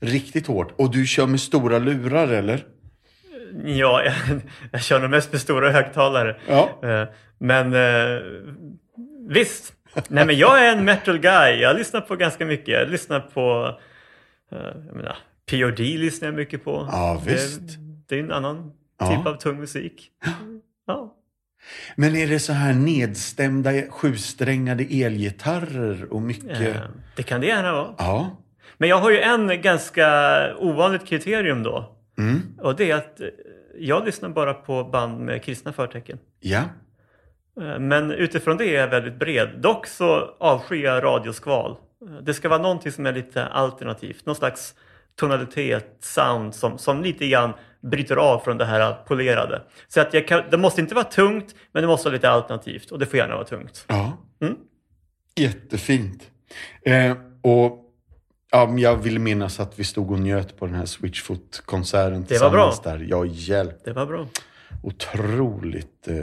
[0.00, 0.72] riktigt hårt.
[0.76, 2.66] Och du kör med stora lurar eller?
[3.64, 4.14] Ja, jag,
[4.72, 6.36] jag kör nog mest med stora högtalare.
[6.48, 6.80] Ja.
[6.82, 7.08] Eh,
[7.38, 8.20] Men eh,
[9.28, 9.72] visst.
[10.08, 11.60] Nej men jag är en metal guy.
[11.60, 12.68] Jag lyssnar på ganska mycket.
[12.68, 13.78] Jag lyssnar på
[14.52, 15.16] eh, jag menar,
[15.50, 16.88] POD lyssnar jag mycket på.
[16.92, 17.60] Ja, visst.
[17.60, 17.76] Det,
[18.08, 19.16] det är en annan Ja.
[19.16, 20.10] typ av tung musik.
[20.86, 21.14] Ja.
[21.96, 26.60] Men är det så här nedstämda sjusträngade elgitarrer och mycket?
[26.60, 26.82] Eh,
[27.16, 27.94] Det kan det gärna vara.
[27.98, 28.36] Ja.
[28.78, 30.06] Men jag har ju en ganska
[30.58, 31.96] ovanligt kriterium då.
[32.18, 32.42] Mm.
[32.58, 33.26] Och det är att eh,
[33.78, 36.18] jag lyssnar bara på band med kristna förtecken.
[36.40, 36.62] Ja.
[37.60, 39.48] Eh, Men utifrån det är jag väldigt bred.
[39.60, 41.76] Dock så avskyr jag radioskval.
[42.22, 44.26] Det ska vara någonting som är lite alternativt.
[44.26, 44.74] Någon slags
[45.16, 47.52] tonalitet, sound som, som lite grann
[47.82, 49.62] bryter av från det här polerade.
[49.88, 52.90] Så att kan, det måste inte vara tungt, men det måste vara lite alternativt.
[52.90, 53.84] Och det får gärna vara tungt.
[53.86, 54.18] Ja.
[54.40, 54.56] Mm.
[55.36, 56.22] Jättefint.
[56.82, 57.84] Eh, och
[58.50, 62.50] ja, jag vill minnas att vi stod och njöt på den här Switchfoot-konserten Det var
[62.50, 62.70] bra.
[62.72, 63.24] tillsammans där.
[63.26, 63.84] Hjälp.
[63.84, 64.26] Det var bra.
[64.82, 66.14] Otroligt eh,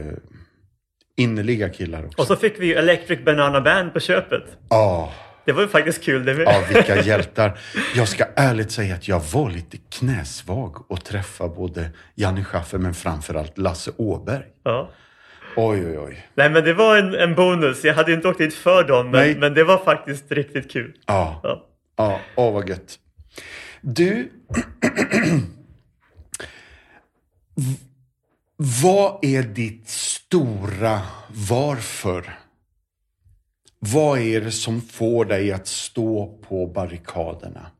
[1.18, 2.22] innerliga killar också.
[2.22, 4.44] Och så fick vi ju Electric Banana Band på köpet.
[4.70, 5.12] Ja,
[5.46, 6.44] Det var ju faktiskt kul det med.
[6.48, 7.60] ja, vilka hjältar.
[7.96, 12.94] Jag ska ärligt säga att jag var lite knäsvag att träffa både Janne Schaffer men
[12.94, 14.44] framförallt Lasse Åberg.
[14.64, 14.90] Ja.
[15.56, 16.28] Oj, oj, oj.
[16.36, 17.84] Nej men det var en, en bonus.
[17.84, 20.94] Jag hade ju inte åkt dit för dem, men, men det var faktiskt riktigt kul.
[21.06, 21.66] Ja, Ja.
[21.98, 23.00] ja, åh vad gött.
[23.82, 24.32] Du,
[28.58, 31.02] vad är ditt stora
[31.50, 32.34] varför?
[33.94, 37.72] Vad är det som får dig att stå på barrikaderna?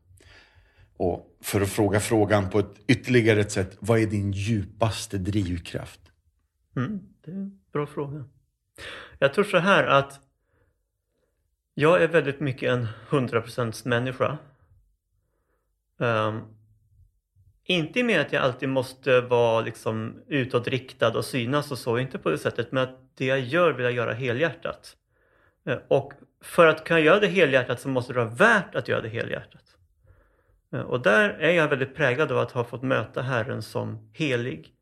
[0.96, 6.00] Och för att fråga frågan på ett ytterligare ett sätt, vad är din djupaste drivkraft?
[6.76, 8.24] Mm, det är en bra fråga.
[9.18, 10.20] Jag tror så här att
[11.74, 14.38] jag är väldigt mycket en 100% människa.
[15.98, 16.42] Um,
[17.64, 22.30] inte med att jag alltid måste vara liksom utåtriktad och synas och så, inte på
[22.30, 24.96] det sättet, men att det jag gör vill jag göra helhjärtat.
[25.66, 29.00] Eh, och för att kunna göra det helhjärtat så måste det vara värt att göra
[29.00, 29.64] det helhjärtat.
[30.72, 34.72] Eh, och där är jag väldigt präglad av att ha fått möta Herren som helig,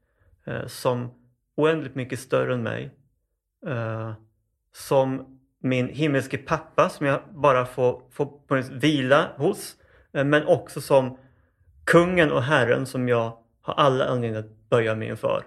[0.44, 1.10] eh, som
[1.56, 2.90] oändligt mycket större än mig.
[4.72, 9.76] Som min himmelske pappa som jag bara får, får vila hos.
[10.12, 11.18] Men också som
[11.84, 15.44] kungen och herren som jag har alla anledningar att böja mig inför.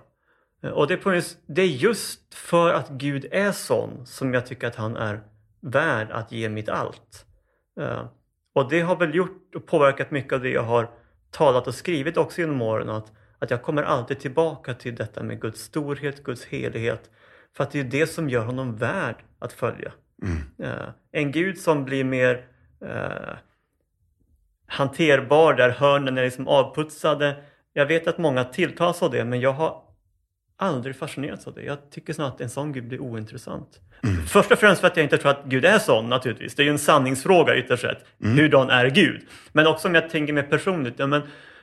[0.63, 4.67] Eh, Och det just, det är just för att Gud är sån som jag tycker
[4.67, 5.21] att han är
[5.61, 7.25] värd att ge mitt allt.
[7.79, 8.05] Eh,
[8.53, 10.89] Och det har väl gjort och påverkat mycket av det jag har
[11.31, 12.89] talat och skrivit också genom åren.
[12.89, 17.09] Att, att jag kommer alltid tillbaka till detta med Guds storhet, Guds helighet.
[17.57, 19.91] För att det är det som gör honom värd att följa.
[20.59, 22.47] Eh, en Gud som blir mer
[22.81, 23.35] eh,
[24.67, 27.43] hanterbar där hörnen är liksom avputsade.
[27.73, 29.81] Jag vet att många tilltas av det men jag har
[30.57, 31.63] aldrig fascinerats av det.
[31.63, 33.79] Jag tycker snarare att en sån Gud blir ointressant.
[34.27, 36.55] Först och främst för att jag inte tror att Gud är sån naturligtvis.
[36.55, 38.05] Det är ju en sanningsfråga ytterst sett.
[38.19, 39.21] Hurdan är Gud?
[39.51, 40.93] Men också om jag tänker mer personligt.
[40.97, 41.21] Ja, men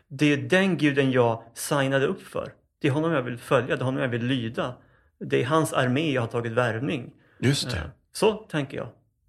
[0.08, 2.52] det är den guden jag signade upp för.
[2.80, 4.74] Det är honom jag vill följa, det är honom jag vill lyda.
[5.20, 7.10] Det är hans armé jag har tagit värvning.
[7.40, 7.76] Just det.
[7.76, 8.88] Eh, Så tänker jag.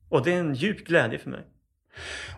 [0.09, 1.41] Och det är en djup glädje för mig.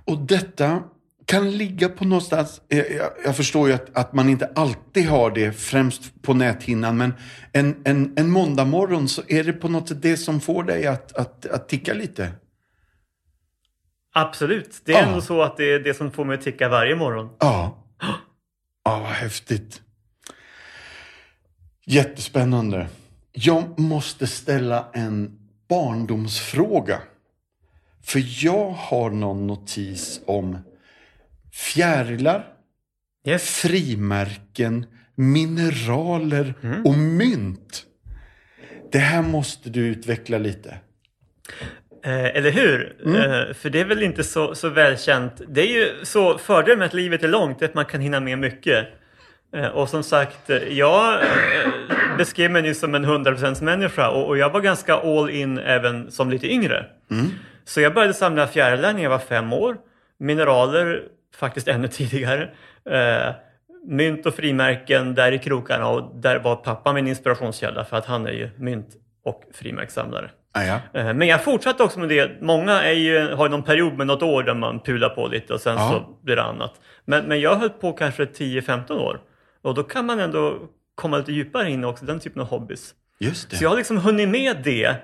[0.05, 0.83] Och detta
[1.27, 2.85] kan ligga på någonstans, jag,
[3.25, 7.13] jag förstår ju att, att man inte alltid har det främst på näthinnan, men
[7.51, 10.87] en, en, en måndag morgon så är det på något sätt det som får dig
[10.87, 12.31] att, att, att ticka lite.
[14.13, 14.81] Absolut.
[14.85, 15.05] Det är Ja.
[15.05, 17.29] ändå så att det är det som får mig att ticka varje morgon.
[17.39, 17.83] Ja.
[18.83, 19.81] Ja, vad häftigt.
[21.85, 22.87] Jättespännande.
[23.31, 27.01] Jag måste ställa en barndomsfråga.
[28.03, 30.57] För jag har någon notis om
[31.57, 32.45] fjärilar,
[33.27, 33.61] Yes.
[33.61, 36.53] frimärken, mineraler
[36.85, 37.83] och mynt.
[38.91, 40.69] Det här måste du utveckla lite.
[42.05, 42.95] Eh, eller hur?
[43.05, 45.41] Eh, för det är väl inte så, så välkänt.
[45.47, 48.37] Det är ju så fördelen med att livet är långt, att man kan hinna med
[48.39, 48.87] mycket.
[49.55, 51.19] Eh, och som sagt, jag
[52.17, 56.29] beskrev mig nyss som en 100% människa och, jag var ganska all in även som
[56.29, 56.85] lite yngre.
[57.65, 59.77] Så jag började samla fjärilar när jag var fem år.
[60.19, 61.03] Mineraler
[61.39, 62.49] faktiskt ännu tidigare.
[62.89, 63.35] Eh,
[63.87, 68.27] mynt och frimärken där i krokarna och där var pappa min inspirationskälla för att han
[68.27, 68.87] är ju mynt
[69.25, 70.29] och frimärkssamlare.
[70.51, 70.79] Ah, ja.
[70.93, 72.41] Eh, Men jag fortsatte också med det.
[72.41, 75.61] Många är ju, har någon period med något år där man pular på lite och
[75.61, 75.89] sen Ja.
[75.91, 76.73] så blir det annat.
[77.05, 79.19] Men, men jag höll på kanske 10-15 år.
[79.61, 80.57] Och då kan man ändå
[80.95, 82.93] komma lite djupare in också, den typen av hobbys.
[83.19, 83.55] Just det.
[83.55, 84.95] Så jag har liksom hunnit med det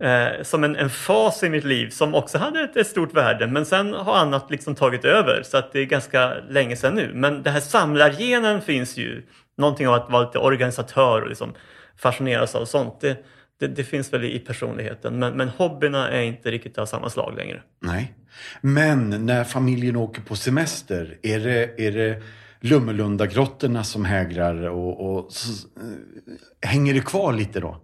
[0.00, 3.46] eh, som en, en fas i mitt liv som också hade ett, ett stort värde.
[3.46, 7.10] Men sen har annat liksom tagit över så att det är ganska länge sedan nu.
[7.14, 9.22] Men det här samlargenen finns ju.
[9.56, 11.54] Någonting av att vara lite organisatör och liksom
[11.96, 13.00] fascineras av sånt.
[13.00, 13.24] Det,
[13.60, 15.18] det, det finns väl i personligheten.
[15.18, 17.62] Men, men hobbyerna är inte riktigt av samma slag längre.
[17.80, 18.14] Nej.
[18.60, 22.22] Men när familjen åker på semester, är det, är det
[22.60, 27.76] Lummelundagrottorna som hägrar och, och så, eh, hänger det kvar lite då?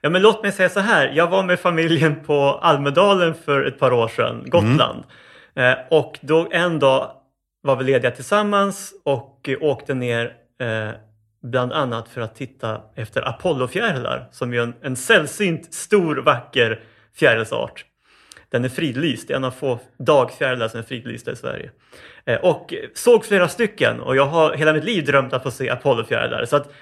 [0.00, 1.12] Ja, men låt mig säga så här.
[1.14, 5.04] Jag var med familjen på Almedalen för ett par år sedan, Gotland.
[5.54, 7.10] Eh, och då en dag
[7.62, 10.90] var vi lediga tillsammans och eh, åkte ner eh,
[11.42, 16.80] bland annat för att titta efter Apollofjärilar som är en, en sällsynt stor vacker
[17.14, 17.84] fjärilsart.
[18.48, 21.70] Den är fridlyst, en av få dagfjärilar som är fridlysta i Sverige.
[22.24, 25.70] Eh, och såg flera stycken och jag har hela mitt liv drömt att få se
[25.70, 26.44] Apollofjärilar.
[26.44, 26.72] Så att eh,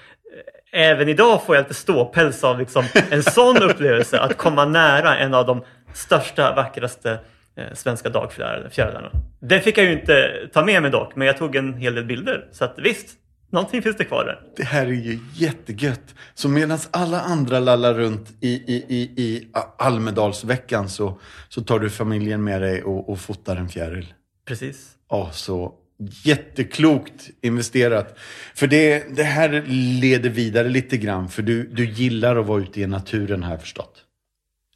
[0.75, 5.33] även idag får jag lite ståpäls av liksom en sån upplevelse att komma nära en
[5.33, 7.19] av de största, vackraste
[7.57, 9.11] eh, svenska dagfjärilarna.
[9.39, 12.05] Den fick jag ju inte ta med mig dock, men jag tog en hel del
[12.05, 12.47] bilder.
[12.51, 13.07] Så att visst,
[13.51, 14.39] någonting finns det kvar där.
[14.57, 16.15] Det här är ju jättegött.
[16.33, 21.89] Så medan alla andra lallar runt i, i, i, i Almedalsveckan så, så tar du
[21.89, 24.13] familjen med dig och, och fotar en fjäril.
[24.47, 24.91] Precis.
[25.09, 28.17] Ja, så jätteklokt investerat.
[28.55, 29.63] För det, det här
[30.01, 31.29] leder vidare lite grann.
[31.29, 34.01] För du, du gillar att vara ute i naturen jag förstått.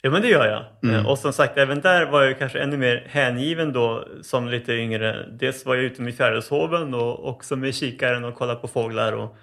[0.02, 0.46] Ja men det gör
[0.82, 0.94] jag.
[0.94, 4.72] Eh, Och som sagt även där var jag kanske ännu mer hängiven då som lite
[4.72, 5.26] yngre.
[5.40, 9.36] Dels var jag ute med fjärilshoven och också med kikaren och kollade på fåglar och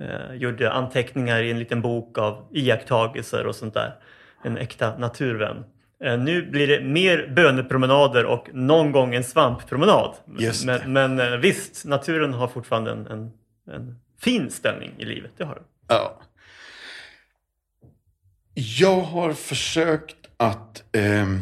[0.00, 3.94] eh, gjorde anteckningar i en liten bok av iakttagelser och sånt där.
[4.44, 5.64] En äkta naturvän.
[6.04, 10.14] Eh, nu blir det mer bönepromenader och någon gång en svamppromenad.
[10.64, 13.32] Men men eh, visst, naturen har fortfarande en, en,
[13.70, 15.30] en fin ställning i livet.
[15.36, 15.64] Det har den.
[15.88, 16.20] Ja.
[18.54, 21.40] Jag har försökt att ehm,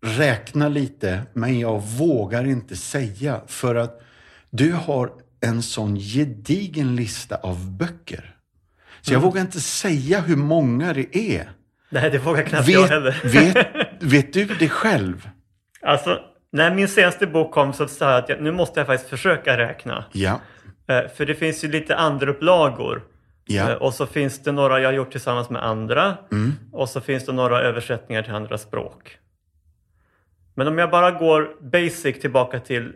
[0.00, 3.40] räkna lite, men jag vågar inte säga.
[3.46, 4.02] För att
[4.50, 8.36] du har en sån gedigen lista av böcker.
[9.00, 11.52] Så jag vågar inte säga hur många det är.
[11.92, 13.20] Nej, det vågar knappt jag heller.
[13.24, 13.66] Vet, vet,
[14.00, 15.28] vet du det själv?
[15.82, 16.20] Alltså,
[16.52, 19.58] när min senaste bok kom så sa jag att jag, nu måste jag faktiskt försöka
[19.58, 20.04] räkna.
[20.12, 20.40] Ja.
[20.88, 23.02] Eh, för det finns ju lite andra upplagor.
[23.44, 23.70] Ja.
[23.70, 26.16] Eh, och så finns det några jag har gjort tillsammans med andra.
[26.32, 26.52] Mm.
[26.72, 29.18] Och så finns det några översättningar till andra språk.
[30.54, 32.92] Men om jag bara går basic tillbaka till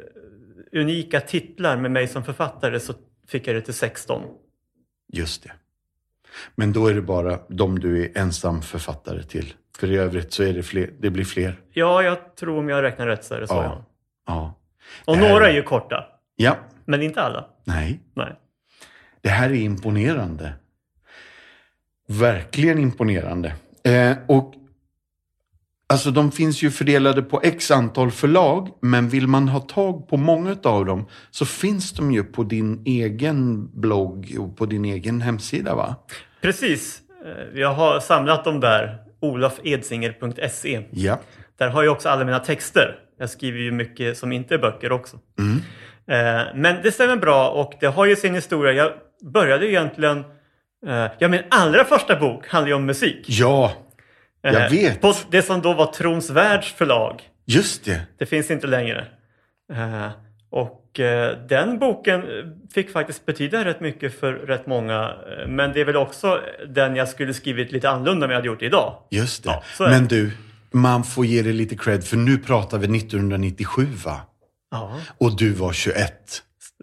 [0.72, 2.94] unika titlar med mig som författare så
[3.28, 4.22] fick jag det till 16.
[5.12, 5.52] Just det.
[6.55, 9.55] Men då är det bara de du är ensam författare till.
[9.79, 11.61] För i övrigt så är det fler, det blir fler.
[11.72, 13.55] Ja, jag tror om jag räknar rätt så är det så.
[13.55, 13.85] Ja.
[14.27, 14.55] Ja.
[15.05, 16.05] Och här- några är ju korta,
[16.37, 16.57] Ja.
[16.85, 17.46] men inte alla.
[17.64, 18.01] Nej.
[18.14, 18.33] Nej.
[19.20, 20.53] Det här är imponerande.
[22.09, 23.55] Verkligen imponerande.
[23.85, 24.55] Eh, och
[25.88, 30.16] Alltså de finns ju fördelade på x antal förlag, men vill man ha tag på
[30.16, 35.20] många av dem så finns de ju på din egen blogg och på din egen
[35.20, 35.94] hemsida va?
[36.42, 37.01] Precis.
[37.25, 38.99] Eh, Jag har samlat dem där.
[39.20, 40.83] olafedsinger.se.
[40.90, 41.18] Ja.
[41.59, 42.94] Där har jag också alla mina texter.
[43.18, 45.16] Jag skriver ju mycket som inte är böcker också.
[45.38, 45.57] Mm.
[46.09, 48.72] Eh, Men det stämmer bra och det har ju sin historia.
[48.72, 48.92] Jag
[49.33, 50.18] började ju egentligen...
[50.87, 53.25] eh, Ja, min allra första bok handlar ju om musik.
[53.29, 53.72] Ja,
[54.52, 55.00] jag Eh, vet.
[55.00, 57.22] På det som då var Trons Världs förlag.
[57.44, 58.00] just det.
[58.18, 59.06] Det finns inte längre.
[59.72, 60.09] Eh,
[60.50, 62.22] Och eh, den boken
[62.74, 65.14] fick faktiskt betyda rätt mycket för rätt många.
[65.48, 68.61] Men det är väl också den jag skulle skrivit lite annorlunda om jag hade gjort
[68.61, 68.94] det idag.
[69.11, 69.50] Just det.
[69.50, 69.62] Ja.
[69.90, 70.30] Men du,
[70.70, 74.20] man får ge dig lite cred för nu pratar vi 1997 va?
[74.70, 76.42] Ja, Och du var 21.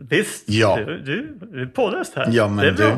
[0.09, 0.43] visst.
[0.49, 0.75] Ja.
[0.85, 2.27] Du, du, du är påläst här.
[2.31, 2.87] Ja, men det är bra.
[2.87, 2.97] Eh,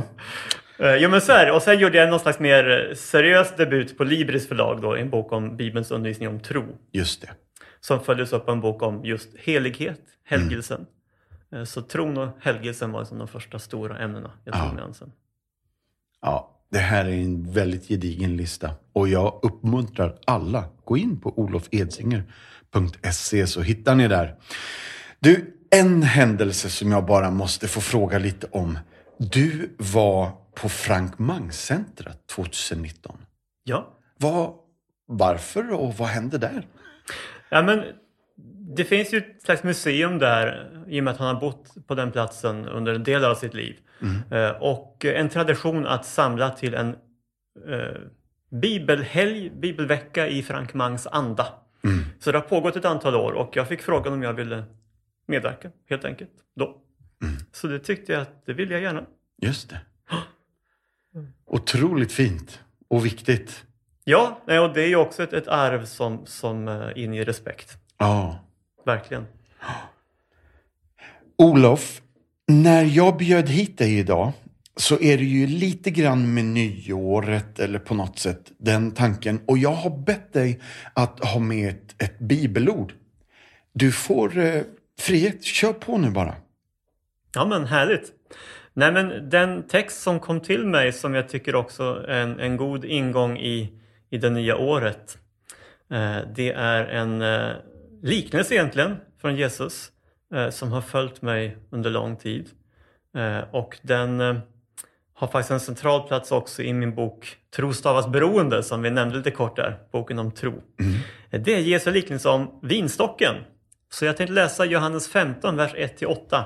[0.79, 1.51] Jo men så är det.
[1.51, 5.09] Och sen gjorde jag någon slags mer eh, seriös debut på Libris förlag då, en
[5.09, 6.65] bok om Bibelns undervisning om tro.
[6.91, 7.29] Just det.
[7.79, 10.85] Som följdes upp av en bok om just helighet, helgelsen.
[11.55, 14.73] Eh, Så tron och helgelsen var liksom de första stora ämnena jag tog Ja.
[14.73, 15.11] mig an sen.
[16.21, 18.71] Ja, det här är en väldigt gedigen lista.
[18.93, 24.35] Och jag uppmuntrar alla, gå in på olofedsinger.se så hittar ni där.
[25.19, 28.79] Du, en händelse som jag bara måste få fråga lite om.
[29.17, 33.17] Du var på Frank Mang-centret 2019.
[33.63, 33.93] Ja.
[34.17, 34.53] Vad,
[35.05, 36.67] varför och vad hände där?
[37.49, 37.83] ja, men
[38.75, 41.95] det finns ju ett slags museum där i och med att han har bott på
[41.95, 43.75] den platsen under en del av sitt liv.
[44.31, 46.89] Eh, Och en tradition att samla till en
[47.69, 48.01] eh,
[48.61, 51.47] bibelhelg, bibelvecka i Frank Mangs anda.
[52.19, 54.63] Så det har pågått ett antal år och jag fick frågan om jag ville
[55.27, 56.77] medverka helt enkelt då.
[57.51, 59.05] Så det tyckte jag att det ville jag gärna.
[59.41, 59.79] Just det.
[61.45, 63.63] Otroligt fint och viktigt.
[64.03, 67.77] Ja, och det är ju också ett, ett arv som, som eh, inger respekt.
[67.97, 68.39] Ja.
[68.85, 69.25] Verkligen.
[71.37, 72.01] Olof,
[72.47, 74.31] när jag bjöd hit dig idag
[74.75, 79.41] så är det ju lite grann med nyåret eller på något sätt den tanken.
[79.45, 80.61] Och jag har bett dig
[80.93, 82.93] att ha med ett, ett bibelord.
[83.73, 84.61] Du får eh,
[84.99, 85.43] frihet.
[85.43, 86.35] Kör på nu bara.
[87.35, 88.11] Ja men härligt.
[88.75, 92.57] Nej men den text som kom till mig som jag tycker också är en, en
[92.57, 93.73] god ingång i,
[94.09, 95.17] i det nya året.
[95.91, 97.51] Eh, det är en eh,
[98.01, 99.91] liknelse egentligen från Jesus
[100.33, 102.49] eh, som har följt mig under lång tid.
[103.51, 104.19] Och den
[105.13, 109.17] har faktiskt en central plats också i min bok Tro stavas beroende som vi nämnde
[109.17, 110.53] lite kort där, boken om tro.
[111.31, 113.35] Eh, Det är Jesu liknelse om vinstocken.
[113.89, 116.43] Så jag tänkte läsa Johannes 15, vers 1-8.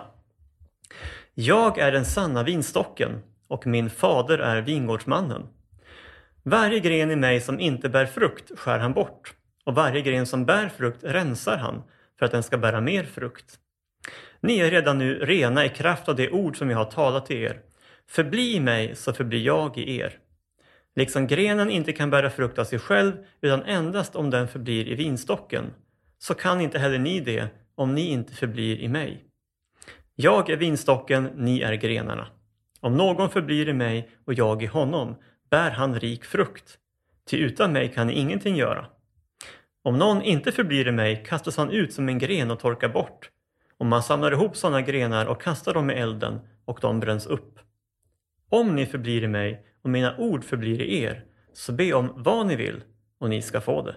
[1.42, 5.48] Jag är den sanna vinstocken och min fader är vingårdsmannen.
[6.44, 9.34] Varje gren i mig som inte bär frukt skär han bort
[9.66, 11.84] och varje gren som bär frukt rensar han
[12.20, 13.60] för att den ska bära mer frukt.
[14.40, 17.38] Ni är redan nu rena i kraft av det ord som jag har talat till
[17.38, 17.60] er.
[18.10, 20.18] Förbli i mig så förblir jag i er.
[20.96, 24.96] Liksom grenen inte kan bära frukt av sig själv utan endast om den förblir i
[24.96, 25.66] vinstocken,
[26.18, 29.29] så kan inte heller ni det om ni inte förblir i mig.
[30.22, 32.28] Jag är vinstocken, ni är grenarna.
[32.80, 35.16] Om någon förblir i mig och jag i honom
[35.50, 36.78] bär han rik frukt,
[37.30, 38.86] ty utan mig kan ni ingenting göra.
[39.84, 43.30] Om någon inte förblir i mig kastas han ut som en gren och torkar bort.
[43.78, 47.60] Och man samlar ihop sådana grenar och kastar dem i elden och de bränns upp.
[48.50, 52.48] Om ni förblir i mig och mina ord förblir i er, så be om vad
[52.48, 52.84] ni vill
[53.20, 53.96] och ni ska få det.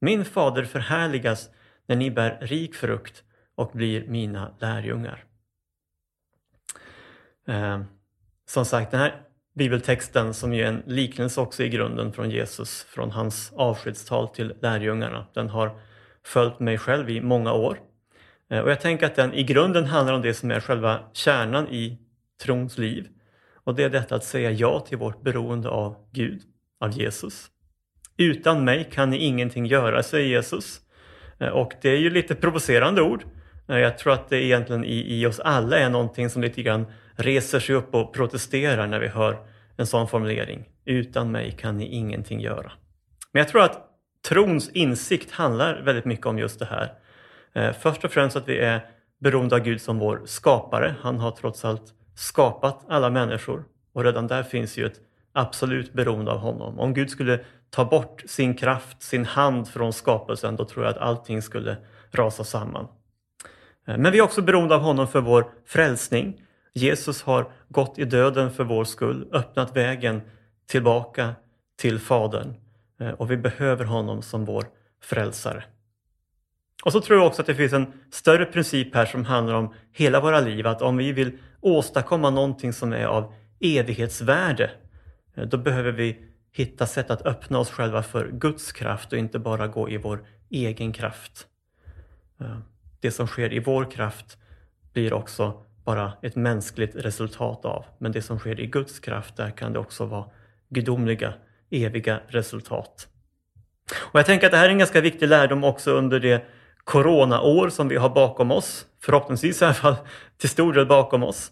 [0.00, 1.50] Min fader förhärligas
[1.86, 3.22] när ni bär rik frukt
[3.54, 5.24] och blir mina lärjungar.
[7.48, 7.80] Eh,
[8.46, 9.22] som sagt, den här
[9.54, 14.54] bibeltexten som ju är en liknelse också i grunden från Jesus, från hans avskedstal till
[14.60, 15.78] lärjungarna, den har
[16.24, 17.78] följt mig själv i många år.
[18.50, 21.68] Eh, och jag tänker att den i grunden handlar om det som är själva kärnan
[21.68, 21.98] i
[22.42, 23.08] trons liv.
[23.54, 26.42] Och det är detta att säga ja till vårt beroende av Gud,
[26.80, 27.50] av Jesus.
[28.16, 30.80] Utan mig kan ni ingenting göra, säger Jesus.
[31.38, 33.24] Ehm, och det är ju lite provocerande ord.
[33.68, 36.86] Ehm, jag tror att det egentligen i, i oss alla är någonting som lite grann
[37.16, 39.38] reser sig upp och protesterar när vi hör
[39.76, 40.64] en sån formulering.
[40.84, 42.72] Utan mig kan ni ingenting göra.
[43.32, 43.90] Men jag tror att
[44.28, 46.92] trons insikt handlar väldigt mycket om just det här.
[47.52, 48.86] Eh, först och främst att vi är
[49.20, 50.94] beroende av Gud som vår skapare.
[51.00, 55.00] Han har trots allt skapat alla människor och redan där finns ju ett
[55.32, 56.78] absolut beroende av honom.
[56.78, 57.40] Om Gud skulle
[57.70, 61.76] ta bort sin kraft, sin hand från skapelsen, då tror jag att allting skulle
[62.10, 62.86] rasa samman.
[63.86, 66.43] Eh, men vi är också beroende av honom för vår frälsning.
[66.74, 70.20] Jesus har gått i döden för vår skull, öppnat vägen
[70.66, 71.34] tillbaka
[71.76, 72.54] till Fadern
[73.00, 74.64] eh, och vi behöver honom som vår
[75.02, 75.64] frälsare.
[76.84, 79.74] Och så tror jag också att det finns en större princip här som handlar om
[79.92, 84.70] hela våra liv, att om vi vill åstadkomma någonting som är av evighetsvärde,
[85.34, 86.18] eh, då behöver vi
[86.52, 90.26] hitta sätt att öppna oss själva för Guds kraft och inte bara gå i vår
[90.50, 91.46] egen kraft.
[92.40, 92.58] Eh,
[93.00, 94.38] det som sker i vår kraft
[94.92, 99.50] blir också bara ett mänskligt resultat av, men det som sker i Guds kraft, där
[99.50, 100.24] kan det också vara
[100.68, 101.34] gudomliga,
[101.70, 103.08] eviga resultat.
[103.94, 106.44] Och Jag tänker att det här är en ganska viktig lärdom också under det
[106.84, 108.86] coronaår som vi har bakom oss.
[109.02, 109.96] Förhoppningsvis i alla fall
[110.38, 111.50] till stor del bakom oss.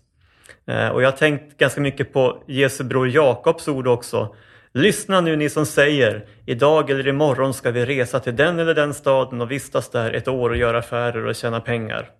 [0.66, 4.34] Eh, och jag har tänkt ganska mycket på Jesu bror Jakobs ord också.
[4.74, 8.94] Lyssna nu ni som säger, idag eller imorgon ska vi resa till den eller den
[8.94, 12.10] staden och vistas där ett år och göra affärer och tjäna pengar.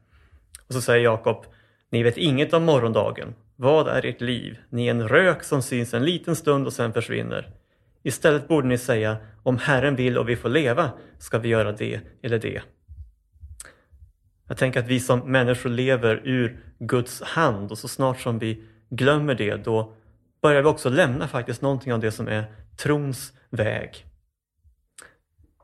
[0.69, 1.47] Och så säger Jakob,
[1.93, 3.35] ni vet inget om morgondagen.
[3.57, 4.59] Vad är ert liv?
[4.69, 7.51] Ni är en rök som syns en liten stund och sen försvinner.
[8.03, 12.01] Istället borde ni säga, om Herren vill och vi får leva ska vi göra det
[12.23, 12.63] eller det.
[14.49, 18.65] Jag tänker att vi som människor lever ur Guds hand och så snart som vi
[18.91, 19.95] glömmer det då
[20.43, 22.45] börjar vi också lämna faktiskt någonting av det som är
[22.77, 24.07] trons väg.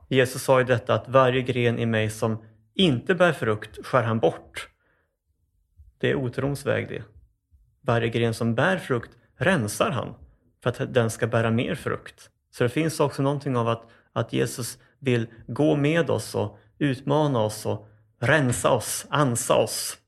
[0.08, 2.42] Jesus sa ju detta att varje gren i mig som
[2.74, 4.68] inte bär frukt skär han bort.
[5.99, 7.03] Det är otrons väg det.
[7.80, 10.14] Varje gren som bär frukt rensar han
[10.62, 12.30] för att den ska bära mer frukt.
[12.51, 13.82] Så det finns också någonting av att,
[14.12, 17.88] att Jesus vill gå med oss och utmana oss och
[18.20, 19.99] rensa oss, ansa oss.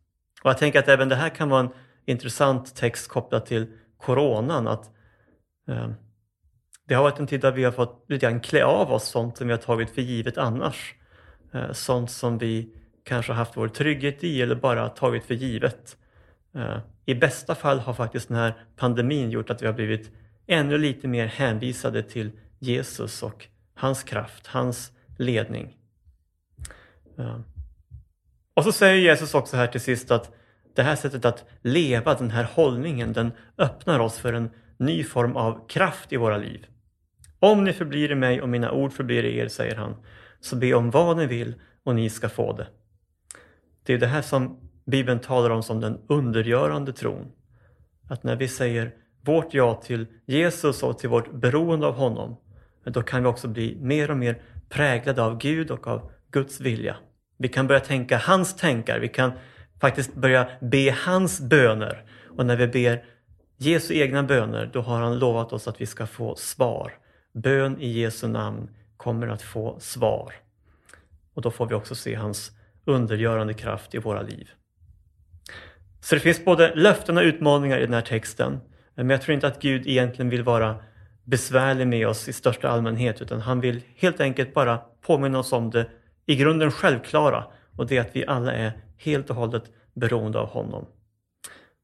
[0.43, 1.71] Och jag tänker att även det här kan vara en
[2.07, 3.67] intressant text kopplat till
[3.99, 4.69] coronan.
[4.69, 4.91] Att,
[5.69, 5.91] eh,
[6.87, 9.37] det har varit en tid där vi har fått lite grann klä av oss sånt
[9.37, 10.95] som vi har tagit för givet annars.
[11.53, 12.75] Eh, sånt som vi
[13.11, 15.97] kanske haft vår trygghet i eller bara tagit för givet.
[16.55, 20.11] Eh, I bästa fall har faktiskt den här pandemin gjort att vi har blivit
[20.47, 25.77] ännu lite mer hänvisade till Jesus och hans kraft, hans ledning.
[27.19, 27.39] Eh,
[28.55, 30.35] och så säger Jesus också här till sist att
[30.75, 35.37] det här sättet att leva, den här hållningen, den öppnar oss för en ny form
[35.37, 36.67] av kraft i våra liv.
[37.39, 39.97] Om ni förblir i mig och mina ord förblir i er, säger han,
[40.41, 41.55] så be om vad ni vill
[41.85, 42.67] och ni ska få det.
[43.91, 47.33] Det är det här som Bibeln talar om som den undergörande tron.
[48.09, 52.37] Att när vi säger vårt ja till Jesus och till vårt beroende av honom,
[52.85, 56.97] då kan vi också bli mer och mer präglade av Gud och av Guds vilja.
[57.37, 59.33] Vi kan börja tänka hans tankar, vi kan
[59.81, 62.05] faktiskt börja be hans böner.
[62.37, 63.05] Och när vi ber
[63.57, 66.93] Jesu egna böner, då har han lovat oss att vi ska få svar.
[67.33, 70.35] Bön i Jesu namn kommer att få svar.
[71.35, 72.53] Och då får vi också se hans
[72.91, 74.51] undergörande kraft i våra liv.
[76.01, 78.61] Så det finns både löften och utmaningar i den här texten.
[78.95, 80.77] Men jag tror inte att Gud egentligen vill vara
[81.25, 85.71] besvärlig med oss i största allmänhet utan han vill helt enkelt bara påminna oss om
[85.71, 85.87] det
[86.27, 87.45] i grunden självklara
[87.77, 89.65] och det är att vi alla är helt och hållet
[89.95, 90.87] beroende av honom.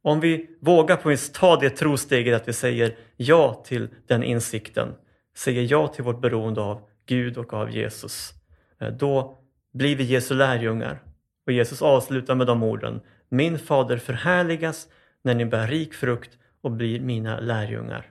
[0.02, 4.94] Om vi vågar på minst ta det trosteget att vi säger ja till den insikten,
[5.36, 8.32] säger ja till vårt beroende av Gud och av Jesus,
[8.80, 9.38] eh, då
[9.76, 11.02] blir vi Jesu lärjungar.
[11.46, 14.88] Och Jesus avslutar med de orden, min fader förhärligas
[15.22, 18.10] när ni bär rik frukt och blir mina lärjungar.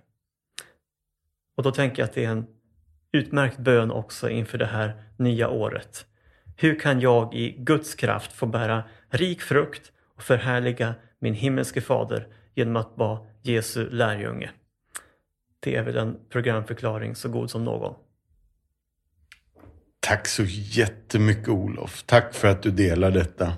[1.57, 2.45] Och då tänker jag att det är en
[3.11, 6.05] utmärkt bön också inför det här nya året.
[6.57, 12.28] Hur kan jag i Guds kraft få bära rik frukt och förhärliga min himmelske fader
[12.53, 14.51] genom att vara Jesu lärjunge?
[15.59, 17.95] Det är väl en programförklaring så god som någon.
[20.06, 22.03] Tack så jättemycket Olof.
[22.06, 23.53] Tack för att du delar detta.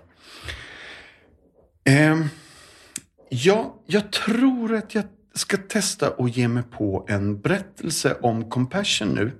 [1.83, 2.17] Eh,
[3.29, 9.07] ja, jag tror att jag ska testa och ge mig på en berättelse om compassion
[9.07, 9.31] nu.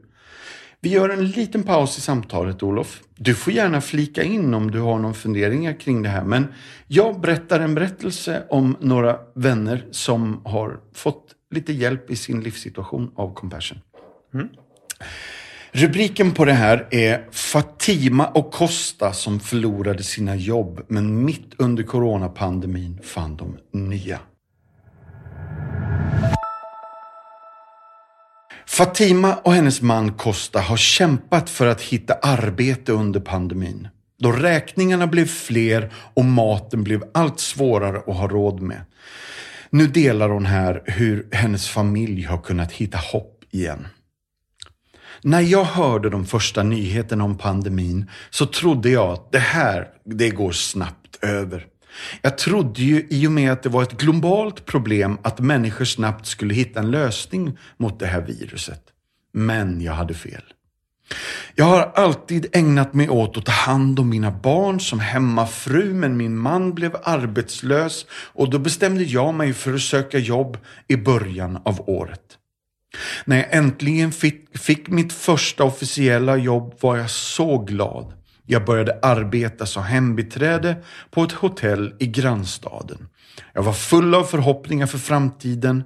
[0.79, 3.01] Vi gör en liten paus i samtalet, Olof.
[3.15, 6.23] Du får gärna flika in om du har någon funderingar kring det här.
[6.23, 6.53] Men
[6.87, 13.11] jag berättar en berättelse om några vänner som har fått lite hjälp i sin livssituation
[13.15, 13.79] av Compassion.
[14.33, 14.49] Mm.
[15.79, 21.83] Rubriken på det här är Fatima och Costa som förlorade sina jobb men mitt under
[21.83, 24.19] coronapandemin fann de nya.
[28.67, 33.87] Fatima och hennes man Costa har kämpat för att hitta arbete under pandemin.
[34.19, 38.81] Då räkningarna blev fler och maten blev allt svårare att ha råd med.
[39.69, 43.87] Nu delar hon här hur hennes familj har kunnat hitta hopp igen.
[45.27, 50.29] När jag hörde de första nyheterna om pandemin så trodde jag att det här, det
[50.29, 51.65] går snabbt över.
[52.21, 56.27] Jag trodde ju i och med att det var ett globalt problem att människor snabbt
[56.27, 58.81] skulle hitta en lösning mot det här viruset.
[59.33, 60.43] Men jag hade fel.
[61.55, 66.17] Jag har alltid ägnat mig åt att ta hand om mina barn som hemmafru men
[66.17, 70.57] min man blev arbetslös och då bestämde jag mig för att söka jobb
[70.87, 72.37] i början av året.
[73.25, 78.13] När jag äntligen fick, fick mitt första officiella jobb var jag så glad.
[78.45, 83.07] Jag började arbeta som hembiträde på ett hotell i grannstaden.
[83.53, 85.83] Jag var full av förhoppningar för framtiden.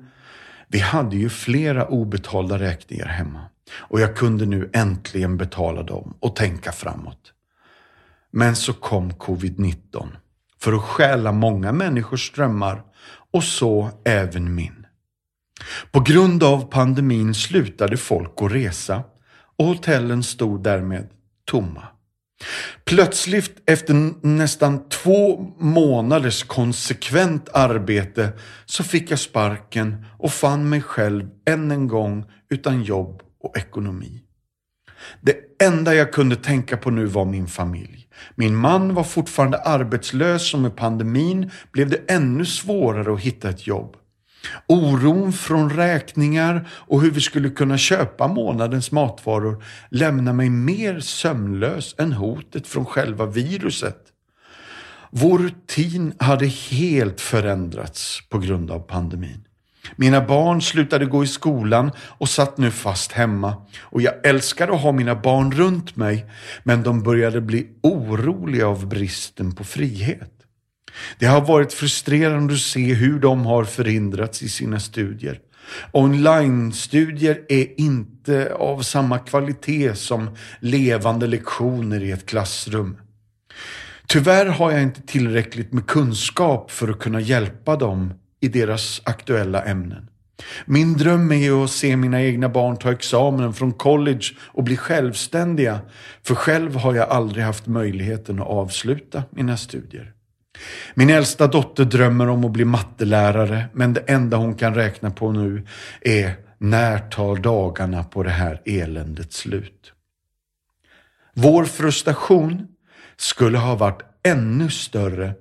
[0.67, 3.41] Vi hade ju flera obetalda räkningar hemma
[3.73, 7.33] och jag kunde nu äntligen betala dem och tänka framåt.
[8.31, 10.07] Men så kom covid-19
[10.61, 12.83] för att stjäla många människors drömmar
[13.33, 14.80] och så även min.
[15.91, 19.03] På grund av pandemin slutade folk att resa
[19.57, 21.07] och hotellen stod därmed
[21.45, 21.83] tomma.
[22.85, 28.29] Plötsligt efter nästan två månaders konsekvent arbete
[28.65, 34.21] så fick jag sparken och fann mig själv än en gång utan jobb och ekonomi.
[35.21, 38.07] Det enda jag kunde tänka på nu var min familj.
[38.35, 43.67] Min man var fortfarande arbetslös och med pandemin blev det ännu svårare att hitta ett
[43.67, 43.95] jobb.
[44.67, 51.95] Oron från räkningar och hur vi skulle kunna köpa månadens matvaror lämnar mig mer sömnlös
[51.97, 53.97] än hotet från själva viruset.
[55.09, 59.43] Vår rutin hade helt förändrats på grund av pandemin.
[59.95, 63.55] Mina barn slutade gå i skolan och satt nu fast hemma.
[63.81, 66.25] Och jag älskade att ha mina barn runt mig,
[66.63, 70.40] men de började bli oroliga av bristen på frihet.
[71.19, 75.39] Det har varit frustrerande att se hur de har förhindrats i sina studier.
[75.91, 80.29] Online-studier är inte av samma kvalitet som
[80.59, 82.97] levande lektioner i ett klassrum.
[84.07, 89.63] Tyvärr har jag inte tillräckligt med kunskap för att kunna hjälpa dem i deras aktuella
[89.63, 90.07] ämnen.
[90.65, 95.79] Min dröm är att se mina egna barn ta examen från college och bli självständiga.
[96.23, 100.13] För själv har jag aldrig haft möjligheten att avsluta mina studier.
[100.93, 105.31] Min äldsta dotter drömmer om att bli mattelärare men det enda hon kan räkna på
[105.31, 105.67] nu
[106.01, 109.93] är när tar dagarna på det här eländet slut?
[111.33, 112.67] Vår frustration
[113.17, 115.33] skulle ha varit ännu större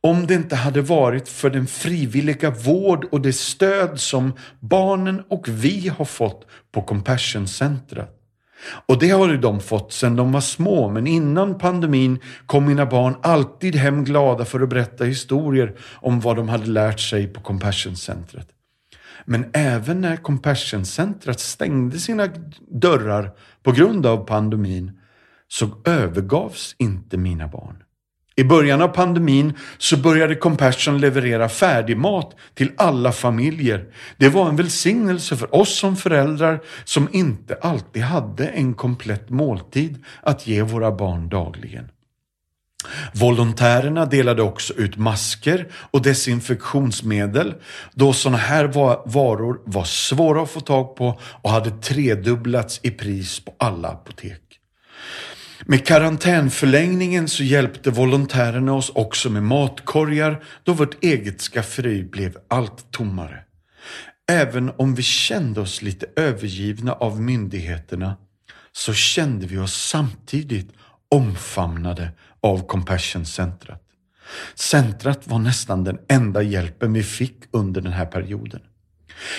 [0.00, 5.48] om det inte hade varit för den frivilliga vård och det stöd som barnen och
[5.48, 8.21] vi har fått på Compassion-centret.
[8.86, 12.86] Och det har ju de fått sedan de var små, men innan pandemin kom mina
[12.86, 17.40] barn alltid hem glada för att berätta historier om vad de hade lärt sig på
[17.40, 18.48] Compassion-centret.
[19.24, 22.28] Men även när Compassion-centret stängde sina
[22.70, 23.30] dörrar
[23.62, 24.98] på grund av pandemin
[25.48, 27.82] så övergavs inte mina barn.
[28.36, 33.84] I början av pandemin så började Compassion leverera färdigmat till alla familjer.
[34.16, 40.04] Det var en välsignelse för oss som föräldrar som inte alltid hade en komplett måltid
[40.22, 41.88] att ge våra barn dagligen.
[43.14, 47.54] Volontärerna delade också ut masker och desinfektionsmedel
[47.94, 48.64] då sådana här
[49.08, 54.51] varor var svåra att få tag på och hade tredubblats i pris på alla apotek.
[55.66, 62.90] Med karantänförlängningen så hjälpte volontärerna oss också med matkorgar då vårt eget skafferi blev allt
[62.90, 63.44] tommare.
[64.30, 68.16] Även om vi kände oss lite övergivna av myndigheterna
[68.72, 70.72] så kände vi oss samtidigt
[71.10, 72.10] omfamnade
[72.40, 73.82] av Compassion-centret.
[74.54, 78.60] Centrat var nästan den enda hjälpen vi fick under den här perioden.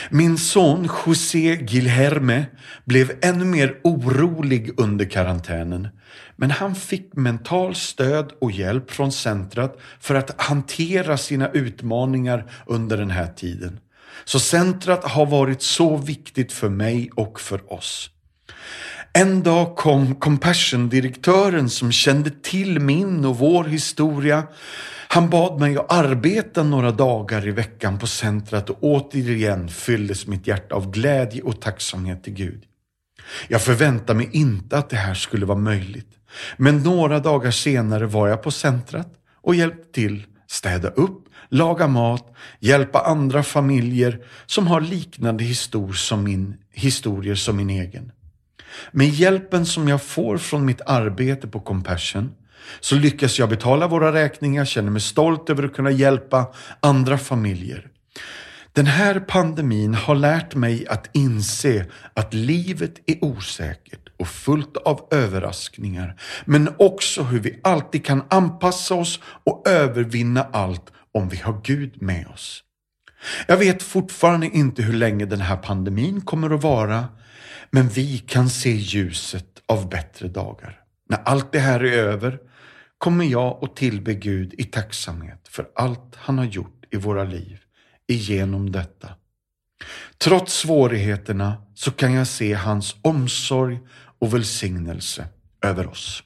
[0.09, 2.45] Min son José Gilherme
[2.85, 5.87] blev ännu mer orolig under karantänen.
[6.35, 12.97] Men han fick mental stöd och hjälp från centret för att hantera sina utmaningar under
[12.97, 13.79] den här tiden.
[14.25, 18.09] Så centret har varit så viktigt för mig och för oss.
[19.13, 24.43] En dag kom Compassion-direktören som kände till min och vår historia
[25.13, 30.47] han bad mig att arbeta några dagar i veckan på centret och återigen fylldes mitt
[30.47, 32.63] hjärta av glädje och tacksamhet till Gud.
[33.47, 36.09] Jag förväntade mig inte att det här skulle vara möjligt.
[36.57, 39.07] Men några dagar senare var jag på centret
[39.41, 46.23] och hjälpte till städa upp, laga mat, hjälpa andra familjer som har liknande histor som
[46.23, 48.11] min, historier som min egen.
[48.91, 52.31] Med hjälpen som jag får från mitt arbete på Compassion
[52.79, 57.87] så lyckas jag betala våra räkningar, känner mig stolt över att kunna hjälpa andra familjer.
[58.73, 65.07] Den här pandemin har lärt mig att inse att livet är osäkert och fullt av
[65.11, 71.61] överraskningar, men också hur vi alltid kan anpassa oss och övervinna allt om vi har
[71.63, 72.63] Gud med oss.
[73.47, 77.05] Jag vet fortfarande inte hur länge den här pandemin kommer att vara,
[77.71, 80.79] men vi kan se ljuset av bättre dagar.
[81.09, 82.39] När allt det här är över
[83.03, 87.59] kommer jag att tillbe Gud i tacksamhet för allt han har gjort i våra liv
[88.07, 89.09] igenom detta.
[90.17, 93.79] Trots svårigheterna så kan jag se hans omsorg
[94.19, 95.27] och välsignelse
[95.61, 96.23] över oss.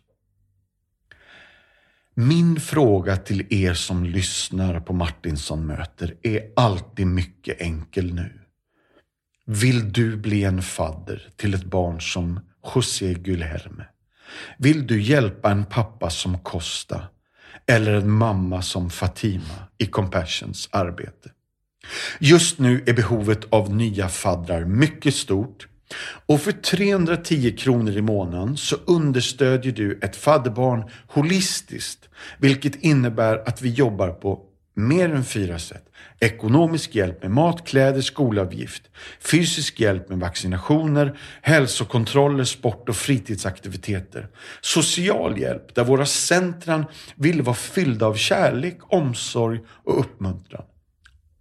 [2.14, 8.40] Min fråga till er som lyssnar på Martinsson möter är alltid mycket enkel nu.
[9.46, 12.40] Vill du bli en fadder till ett barn som
[12.76, 13.86] José Gulherme?
[14.58, 17.02] Vill du hjälpa en pappa som Costa
[17.66, 21.30] eller en mamma som Fatima i Compassions arbete?
[22.20, 25.68] Just nu är behovet av nya faddrar mycket stort
[26.26, 33.62] och för 310 kronor i månaden så understödjer du ett fadderbarn holistiskt, vilket innebär att
[33.62, 34.42] vi jobbar på
[34.78, 35.84] mer än fyra sätt.
[36.20, 38.84] Ekonomisk hjälp med mat, kläder, skolavgift.
[39.20, 44.28] Fysisk hjälp med vaccinationer, hälsokontroller, sport och fritidsaktiviteter.
[44.62, 50.66] Social hjälp där våra centran vill vara fyllda av kärlek, omsorg och uppmuntran.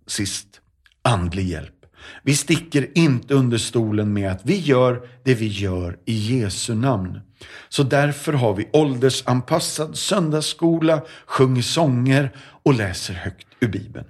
[0.07, 0.61] Sist,
[1.03, 1.76] andlig hjälp.
[2.23, 7.21] Vi sticker inte under stolen med att vi gör det vi gör i Jesu namn.
[7.69, 12.31] Så därför har vi åldersanpassad söndagsskola, sjunger sånger
[12.63, 14.07] och läser högt ur Bibeln.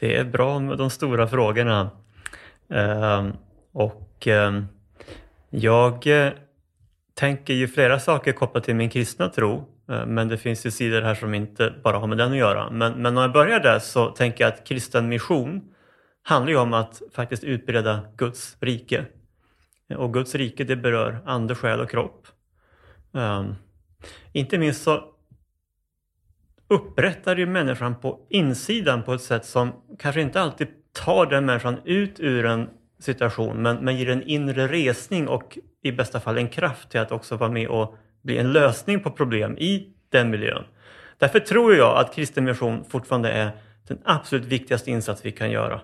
[0.00, 1.90] det är bra med de stora frågorna.
[2.72, 3.28] Uh,
[3.72, 4.64] och uh,
[5.50, 6.30] jag uh,
[7.14, 9.68] tänker ju flera saker kopplat till min kristna tro.
[9.90, 12.70] Eh, men det finns ju sidor här som inte bara har med den att göra.
[12.70, 15.60] Men, men om jag börjar där så tänker jag att kristen mission
[16.22, 19.04] handlar ju om att faktiskt utbreda Guds rike.
[19.96, 22.26] Och Guds rike det berör ande, själ och kropp.
[23.12, 23.54] Um,
[24.32, 25.04] inte minst så
[26.68, 31.76] upprättar ju människan på insidan på ett sätt som kanske inte alltid tar den människan
[31.84, 36.48] ut ur en situation men, men ger en inre resning och i bästa fall en
[36.48, 40.64] kraft till att också vara med och bli en lösning på problem i den miljön.
[41.18, 43.50] Därför tror jag att kristen mission fortfarande är
[43.88, 45.80] den absolut viktigaste insats vi kan göra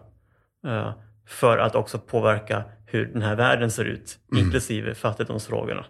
[0.67, 0.91] uh,
[1.27, 4.45] för att också påverka hur den här världen ser ut, mm.
[4.45, 5.87] inklusive fattigdomsfrågorna.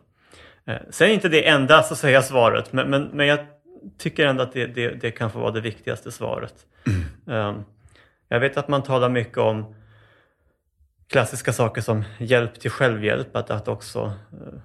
[0.68, 3.38] Uh, sen är inte det enda så att säga svaret, men, men, men jag
[3.98, 6.54] tycker ändå att det, det, det kan få vara det viktigaste svaret.
[6.86, 7.48] Mm.
[7.48, 7.64] Um,
[8.28, 9.74] jag vet att man talar mycket om
[11.08, 14.60] klassiska saker som hjälp till självhjälp, att, att också uh,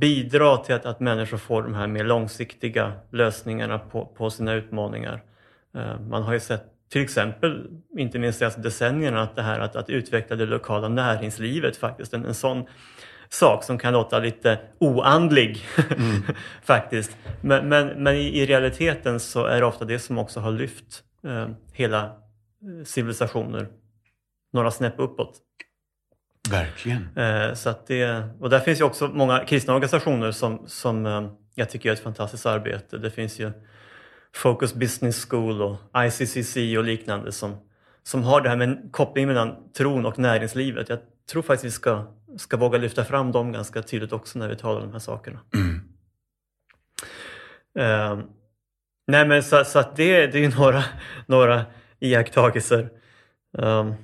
[0.00, 5.22] bidra till att, att människor får de här mer långsiktiga lösningarna på, på sina utmaningar.
[5.76, 7.66] Uh, man har ju sett till exempel,
[7.98, 12.14] inte minst de senaste decennierna, att det här att, att utveckla det lokala näringslivet faktiskt,
[12.14, 12.66] en, en sån
[13.32, 15.66] sak som kan låta lite oandlig
[15.96, 16.22] mm.
[16.62, 17.16] faktiskt.
[17.40, 21.02] Men, men, men i, i, realiteten så är det ofta det som också har lyft
[21.24, 23.68] eh, hela eh, civilisationer
[24.52, 25.38] några snäpp uppåt.
[26.50, 27.16] Verkligen.
[27.16, 31.30] Eh, så att det, och där finns ju också många kristna organisationer som, som eh,
[31.54, 32.98] jag tycker gör ett fantastiskt arbete.
[32.98, 33.52] Det finns ju
[34.34, 37.56] Focus Business School och ICCC och liknande som,
[38.02, 40.88] som har det här med en koppling mellan tron och näringslivet.
[40.88, 40.98] Jag
[41.30, 42.04] tror faktiskt vi ska,
[42.40, 45.40] ska våga lyfta fram dem ganska tydligt också när vi talar om de här sakerna.
[45.54, 45.74] Mm.
[47.78, 48.24] Uh,
[49.06, 50.84] nej men så, så att det, det är några,
[51.26, 51.66] några
[51.98, 52.90] iakttagelser.
[53.52, 53.94] Um,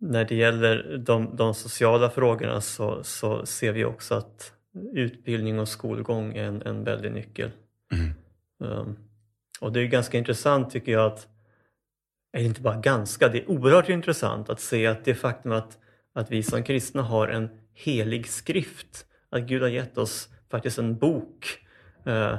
[0.00, 4.52] när det gäller de, de sociala frågorna så, så, ser vi också att
[4.92, 7.50] utbildning och skolgång är en, en väldig nyckel.
[7.92, 8.12] Mm.
[8.58, 8.96] Um,
[9.60, 11.28] och det är ganska intressant tycker jag att
[12.32, 15.78] är inte bara ganska, det är oerhört intressant att se att det faktum att,
[16.16, 20.98] att vi som kristna har en helig skrift, att Gud har gett oss faktiskt en
[20.98, 21.58] bok
[22.06, 22.36] eh,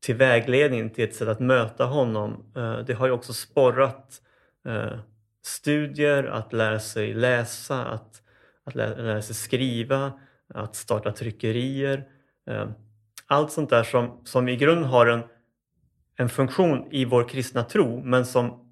[0.00, 2.52] till vägledning, till ett sätt att möta honom.
[2.56, 4.22] Eh, det har ju också sporrat
[4.66, 4.98] eh,
[5.42, 8.22] studier, att lära sig läsa, att,
[8.64, 10.12] att lära, lära sig skriva,
[10.54, 12.04] att starta tryckerier.
[12.46, 12.68] Eh,
[13.26, 15.22] allt sånt där som, som i grunden har en,
[16.16, 18.63] en funktion i vår kristna tro men som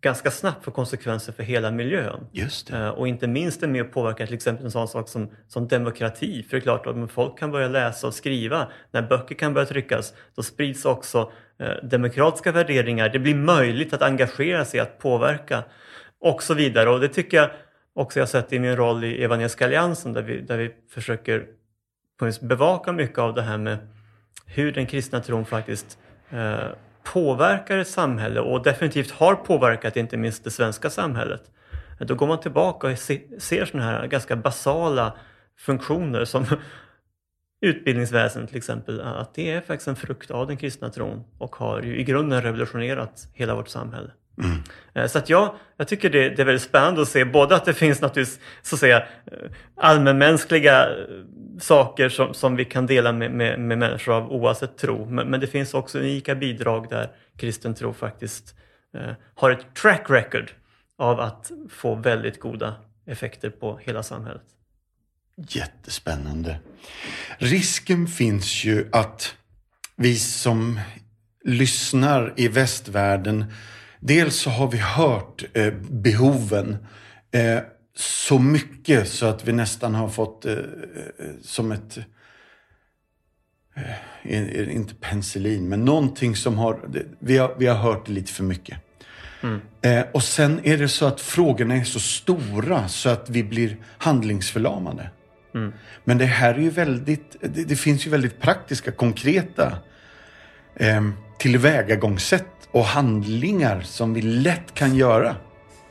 [0.00, 2.26] ganska snabbt får konsekvenser för hela miljön.
[2.72, 5.68] Eh, Och inte minst är med och påverkar till exempel en sån sak som, som
[5.68, 6.42] demokrati.
[6.42, 9.54] För det är klart att om folk kan börja läsa och skriva, när böcker kan
[9.54, 13.08] börja tryckas, då sprids också eh, demokratiska värderingar.
[13.08, 15.64] Det blir möjligt att engagera sig, att påverka
[16.20, 16.90] och så vidare.
[16.90, 17.50] Och det tycker jag
[17.94, 21.46] också jag har sett i min roll i Evangeliska Alliansen där vi, där vi försöker
[22.40, 23.78] bevaka mycket av det här med
[24.46, 25.98] hur den kristna tron faktiskt
[26.30, 26.68] eh,
[27.12, 31.50] påverkar ett samhälle och definitivt har påverkat inte minst det svenska samhället.
[31.98, 35.12] Då går man tillbaka och ser sådana här ganska basala
[35.58, 36.46] funktioner som
[37.60, 41.82] utbildningsväsendet till exempel, att det är faktiskt en frukt av den kristna tron och har
[41.82, 44.10] ju i grunden revolutionerat hela vårt samhälle.
[44.42, 45.08] Mm.
[45.08, 47.74] Så att jag, jag tycker det, det är väldigt spännande att se både att det
[47.74, 50.94] finns naturligtvis så att säga eh, allmänmänskliga eh,
[51.60, 55.10] saker som, som vi kan dela med, med, med människor av oavsett tro.
[55.10, 58.54] Men, men det finns också unika bidrag där kristen tro faktiskt
[58.94, 60.50] eh, har ett track record
[60.98, 62.74] av att få väldigt goda
[63.06, 64.42] effekter på hela samhället.
[65.48, 66.58] Jättespännande.
[67.38, 69.34] Risken finns ju att
[69.96, 70.80] vi som
[71.44, 73.44] lyssnar i västvärlden,
[74.00, 76.76] dels så har vi hört eh, behoven
[77.30, 77.58] eh,
[77.96, 80.60] så mycket så att vi nästan har fått eh, eh,
[81.42, 81.98] som ett
[84.24, 86.80] eh, inte penicillin, men någonting som har,
[87.18, 88.78] vi har, vi har hört lite för mycket.
[89.82, 93.76] Eh, och sen är det så att frågorna är så stora så att vi blir
[93.98, 95.10] handlingsförlamade.
[96.04, 99.78] Men det här är ju väldigt, det, det finns ju väldigt praktiska, konkreta
[100.76, 105.36] eh, tillvägagångssätt och handlingar som vi lätt kan göra.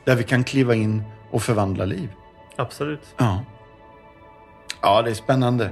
[0.04, 2.08] Där vi kan kliva in och förvandla liv.
[2.56, 3.14] Absolut.
[3.16, 3.44] Ja.
[4.80, 5.70] Ja, det är spännande.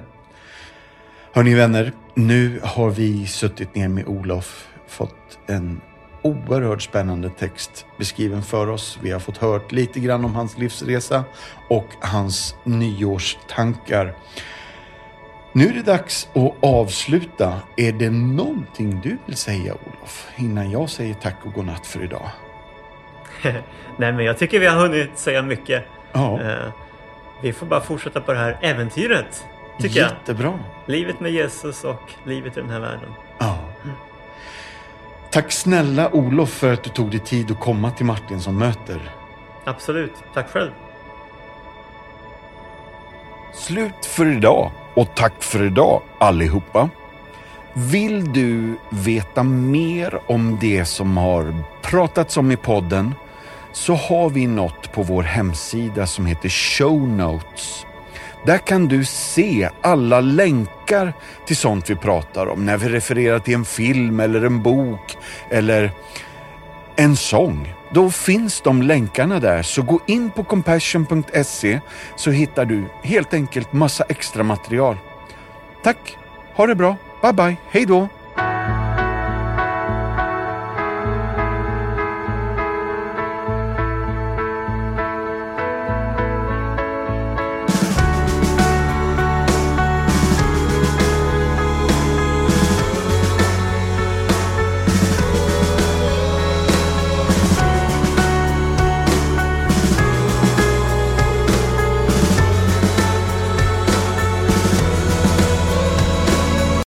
[1.32, 5.80] Hörni vänner, nu har vi suttit ner med Olof, fått en
[6.22, 8.98] oerhört spännande text beskriven för oss.
[9.02, 11.24] Vi har fått hört lite grann om hans livsresa
[11.68, 14.16] och hans nyårstankar.
[15.56, 17.60] Nu är det dags att avsluta.
[17.76, 22.30] Är det någonting du vill säga Olof innan jag säger tack och godnatt för idag?
[23.96, 25.84] Nej men jag tycker vi har hunnit säga mycket.
[26.12, 26.72] Ja, Eh,
[27.42, 29.44] vi får bara fortsätta på det här äventyret,
[29.80, 30.10] tycker jag.
[30.10, 30.58] jättebra.
[30.86, 33.10] Livet med Jesus och livet i den här världen.
[33.38, 33.58] Ja.
[35.30, 39.12] Tack snälla Olof för att du tog dig tid att komma till Martinsson möter.
[39.64, 40.14] Absolut.
[40.34, 40.70] Tack själv.
[43.54, 46.88] Slut för idag och tack för idag allihopa.
[47.74, 53.14] Vill du veta mer om det som har pratats om i podden
[53.72, 57.86] så har vi något på vår hemsida som heter Show Notes.
[58.46, 61.12] Där kan du se alla länkar
[61.46, 65.16] till sånt vi pratar om när vi refererar till en film eller en bok
[65.50, 65.90] eller
[66.96, 67.75] en sång.
[67.90, 71.80] Då finns de länkarna där, så gå in på compassion.se
[72.16, 74.96] så hittar du helt enkelt massa extra material.
[75.82, 76.16] Tack,
[76.54, 78.08] ha det bra, bye bye, hej då!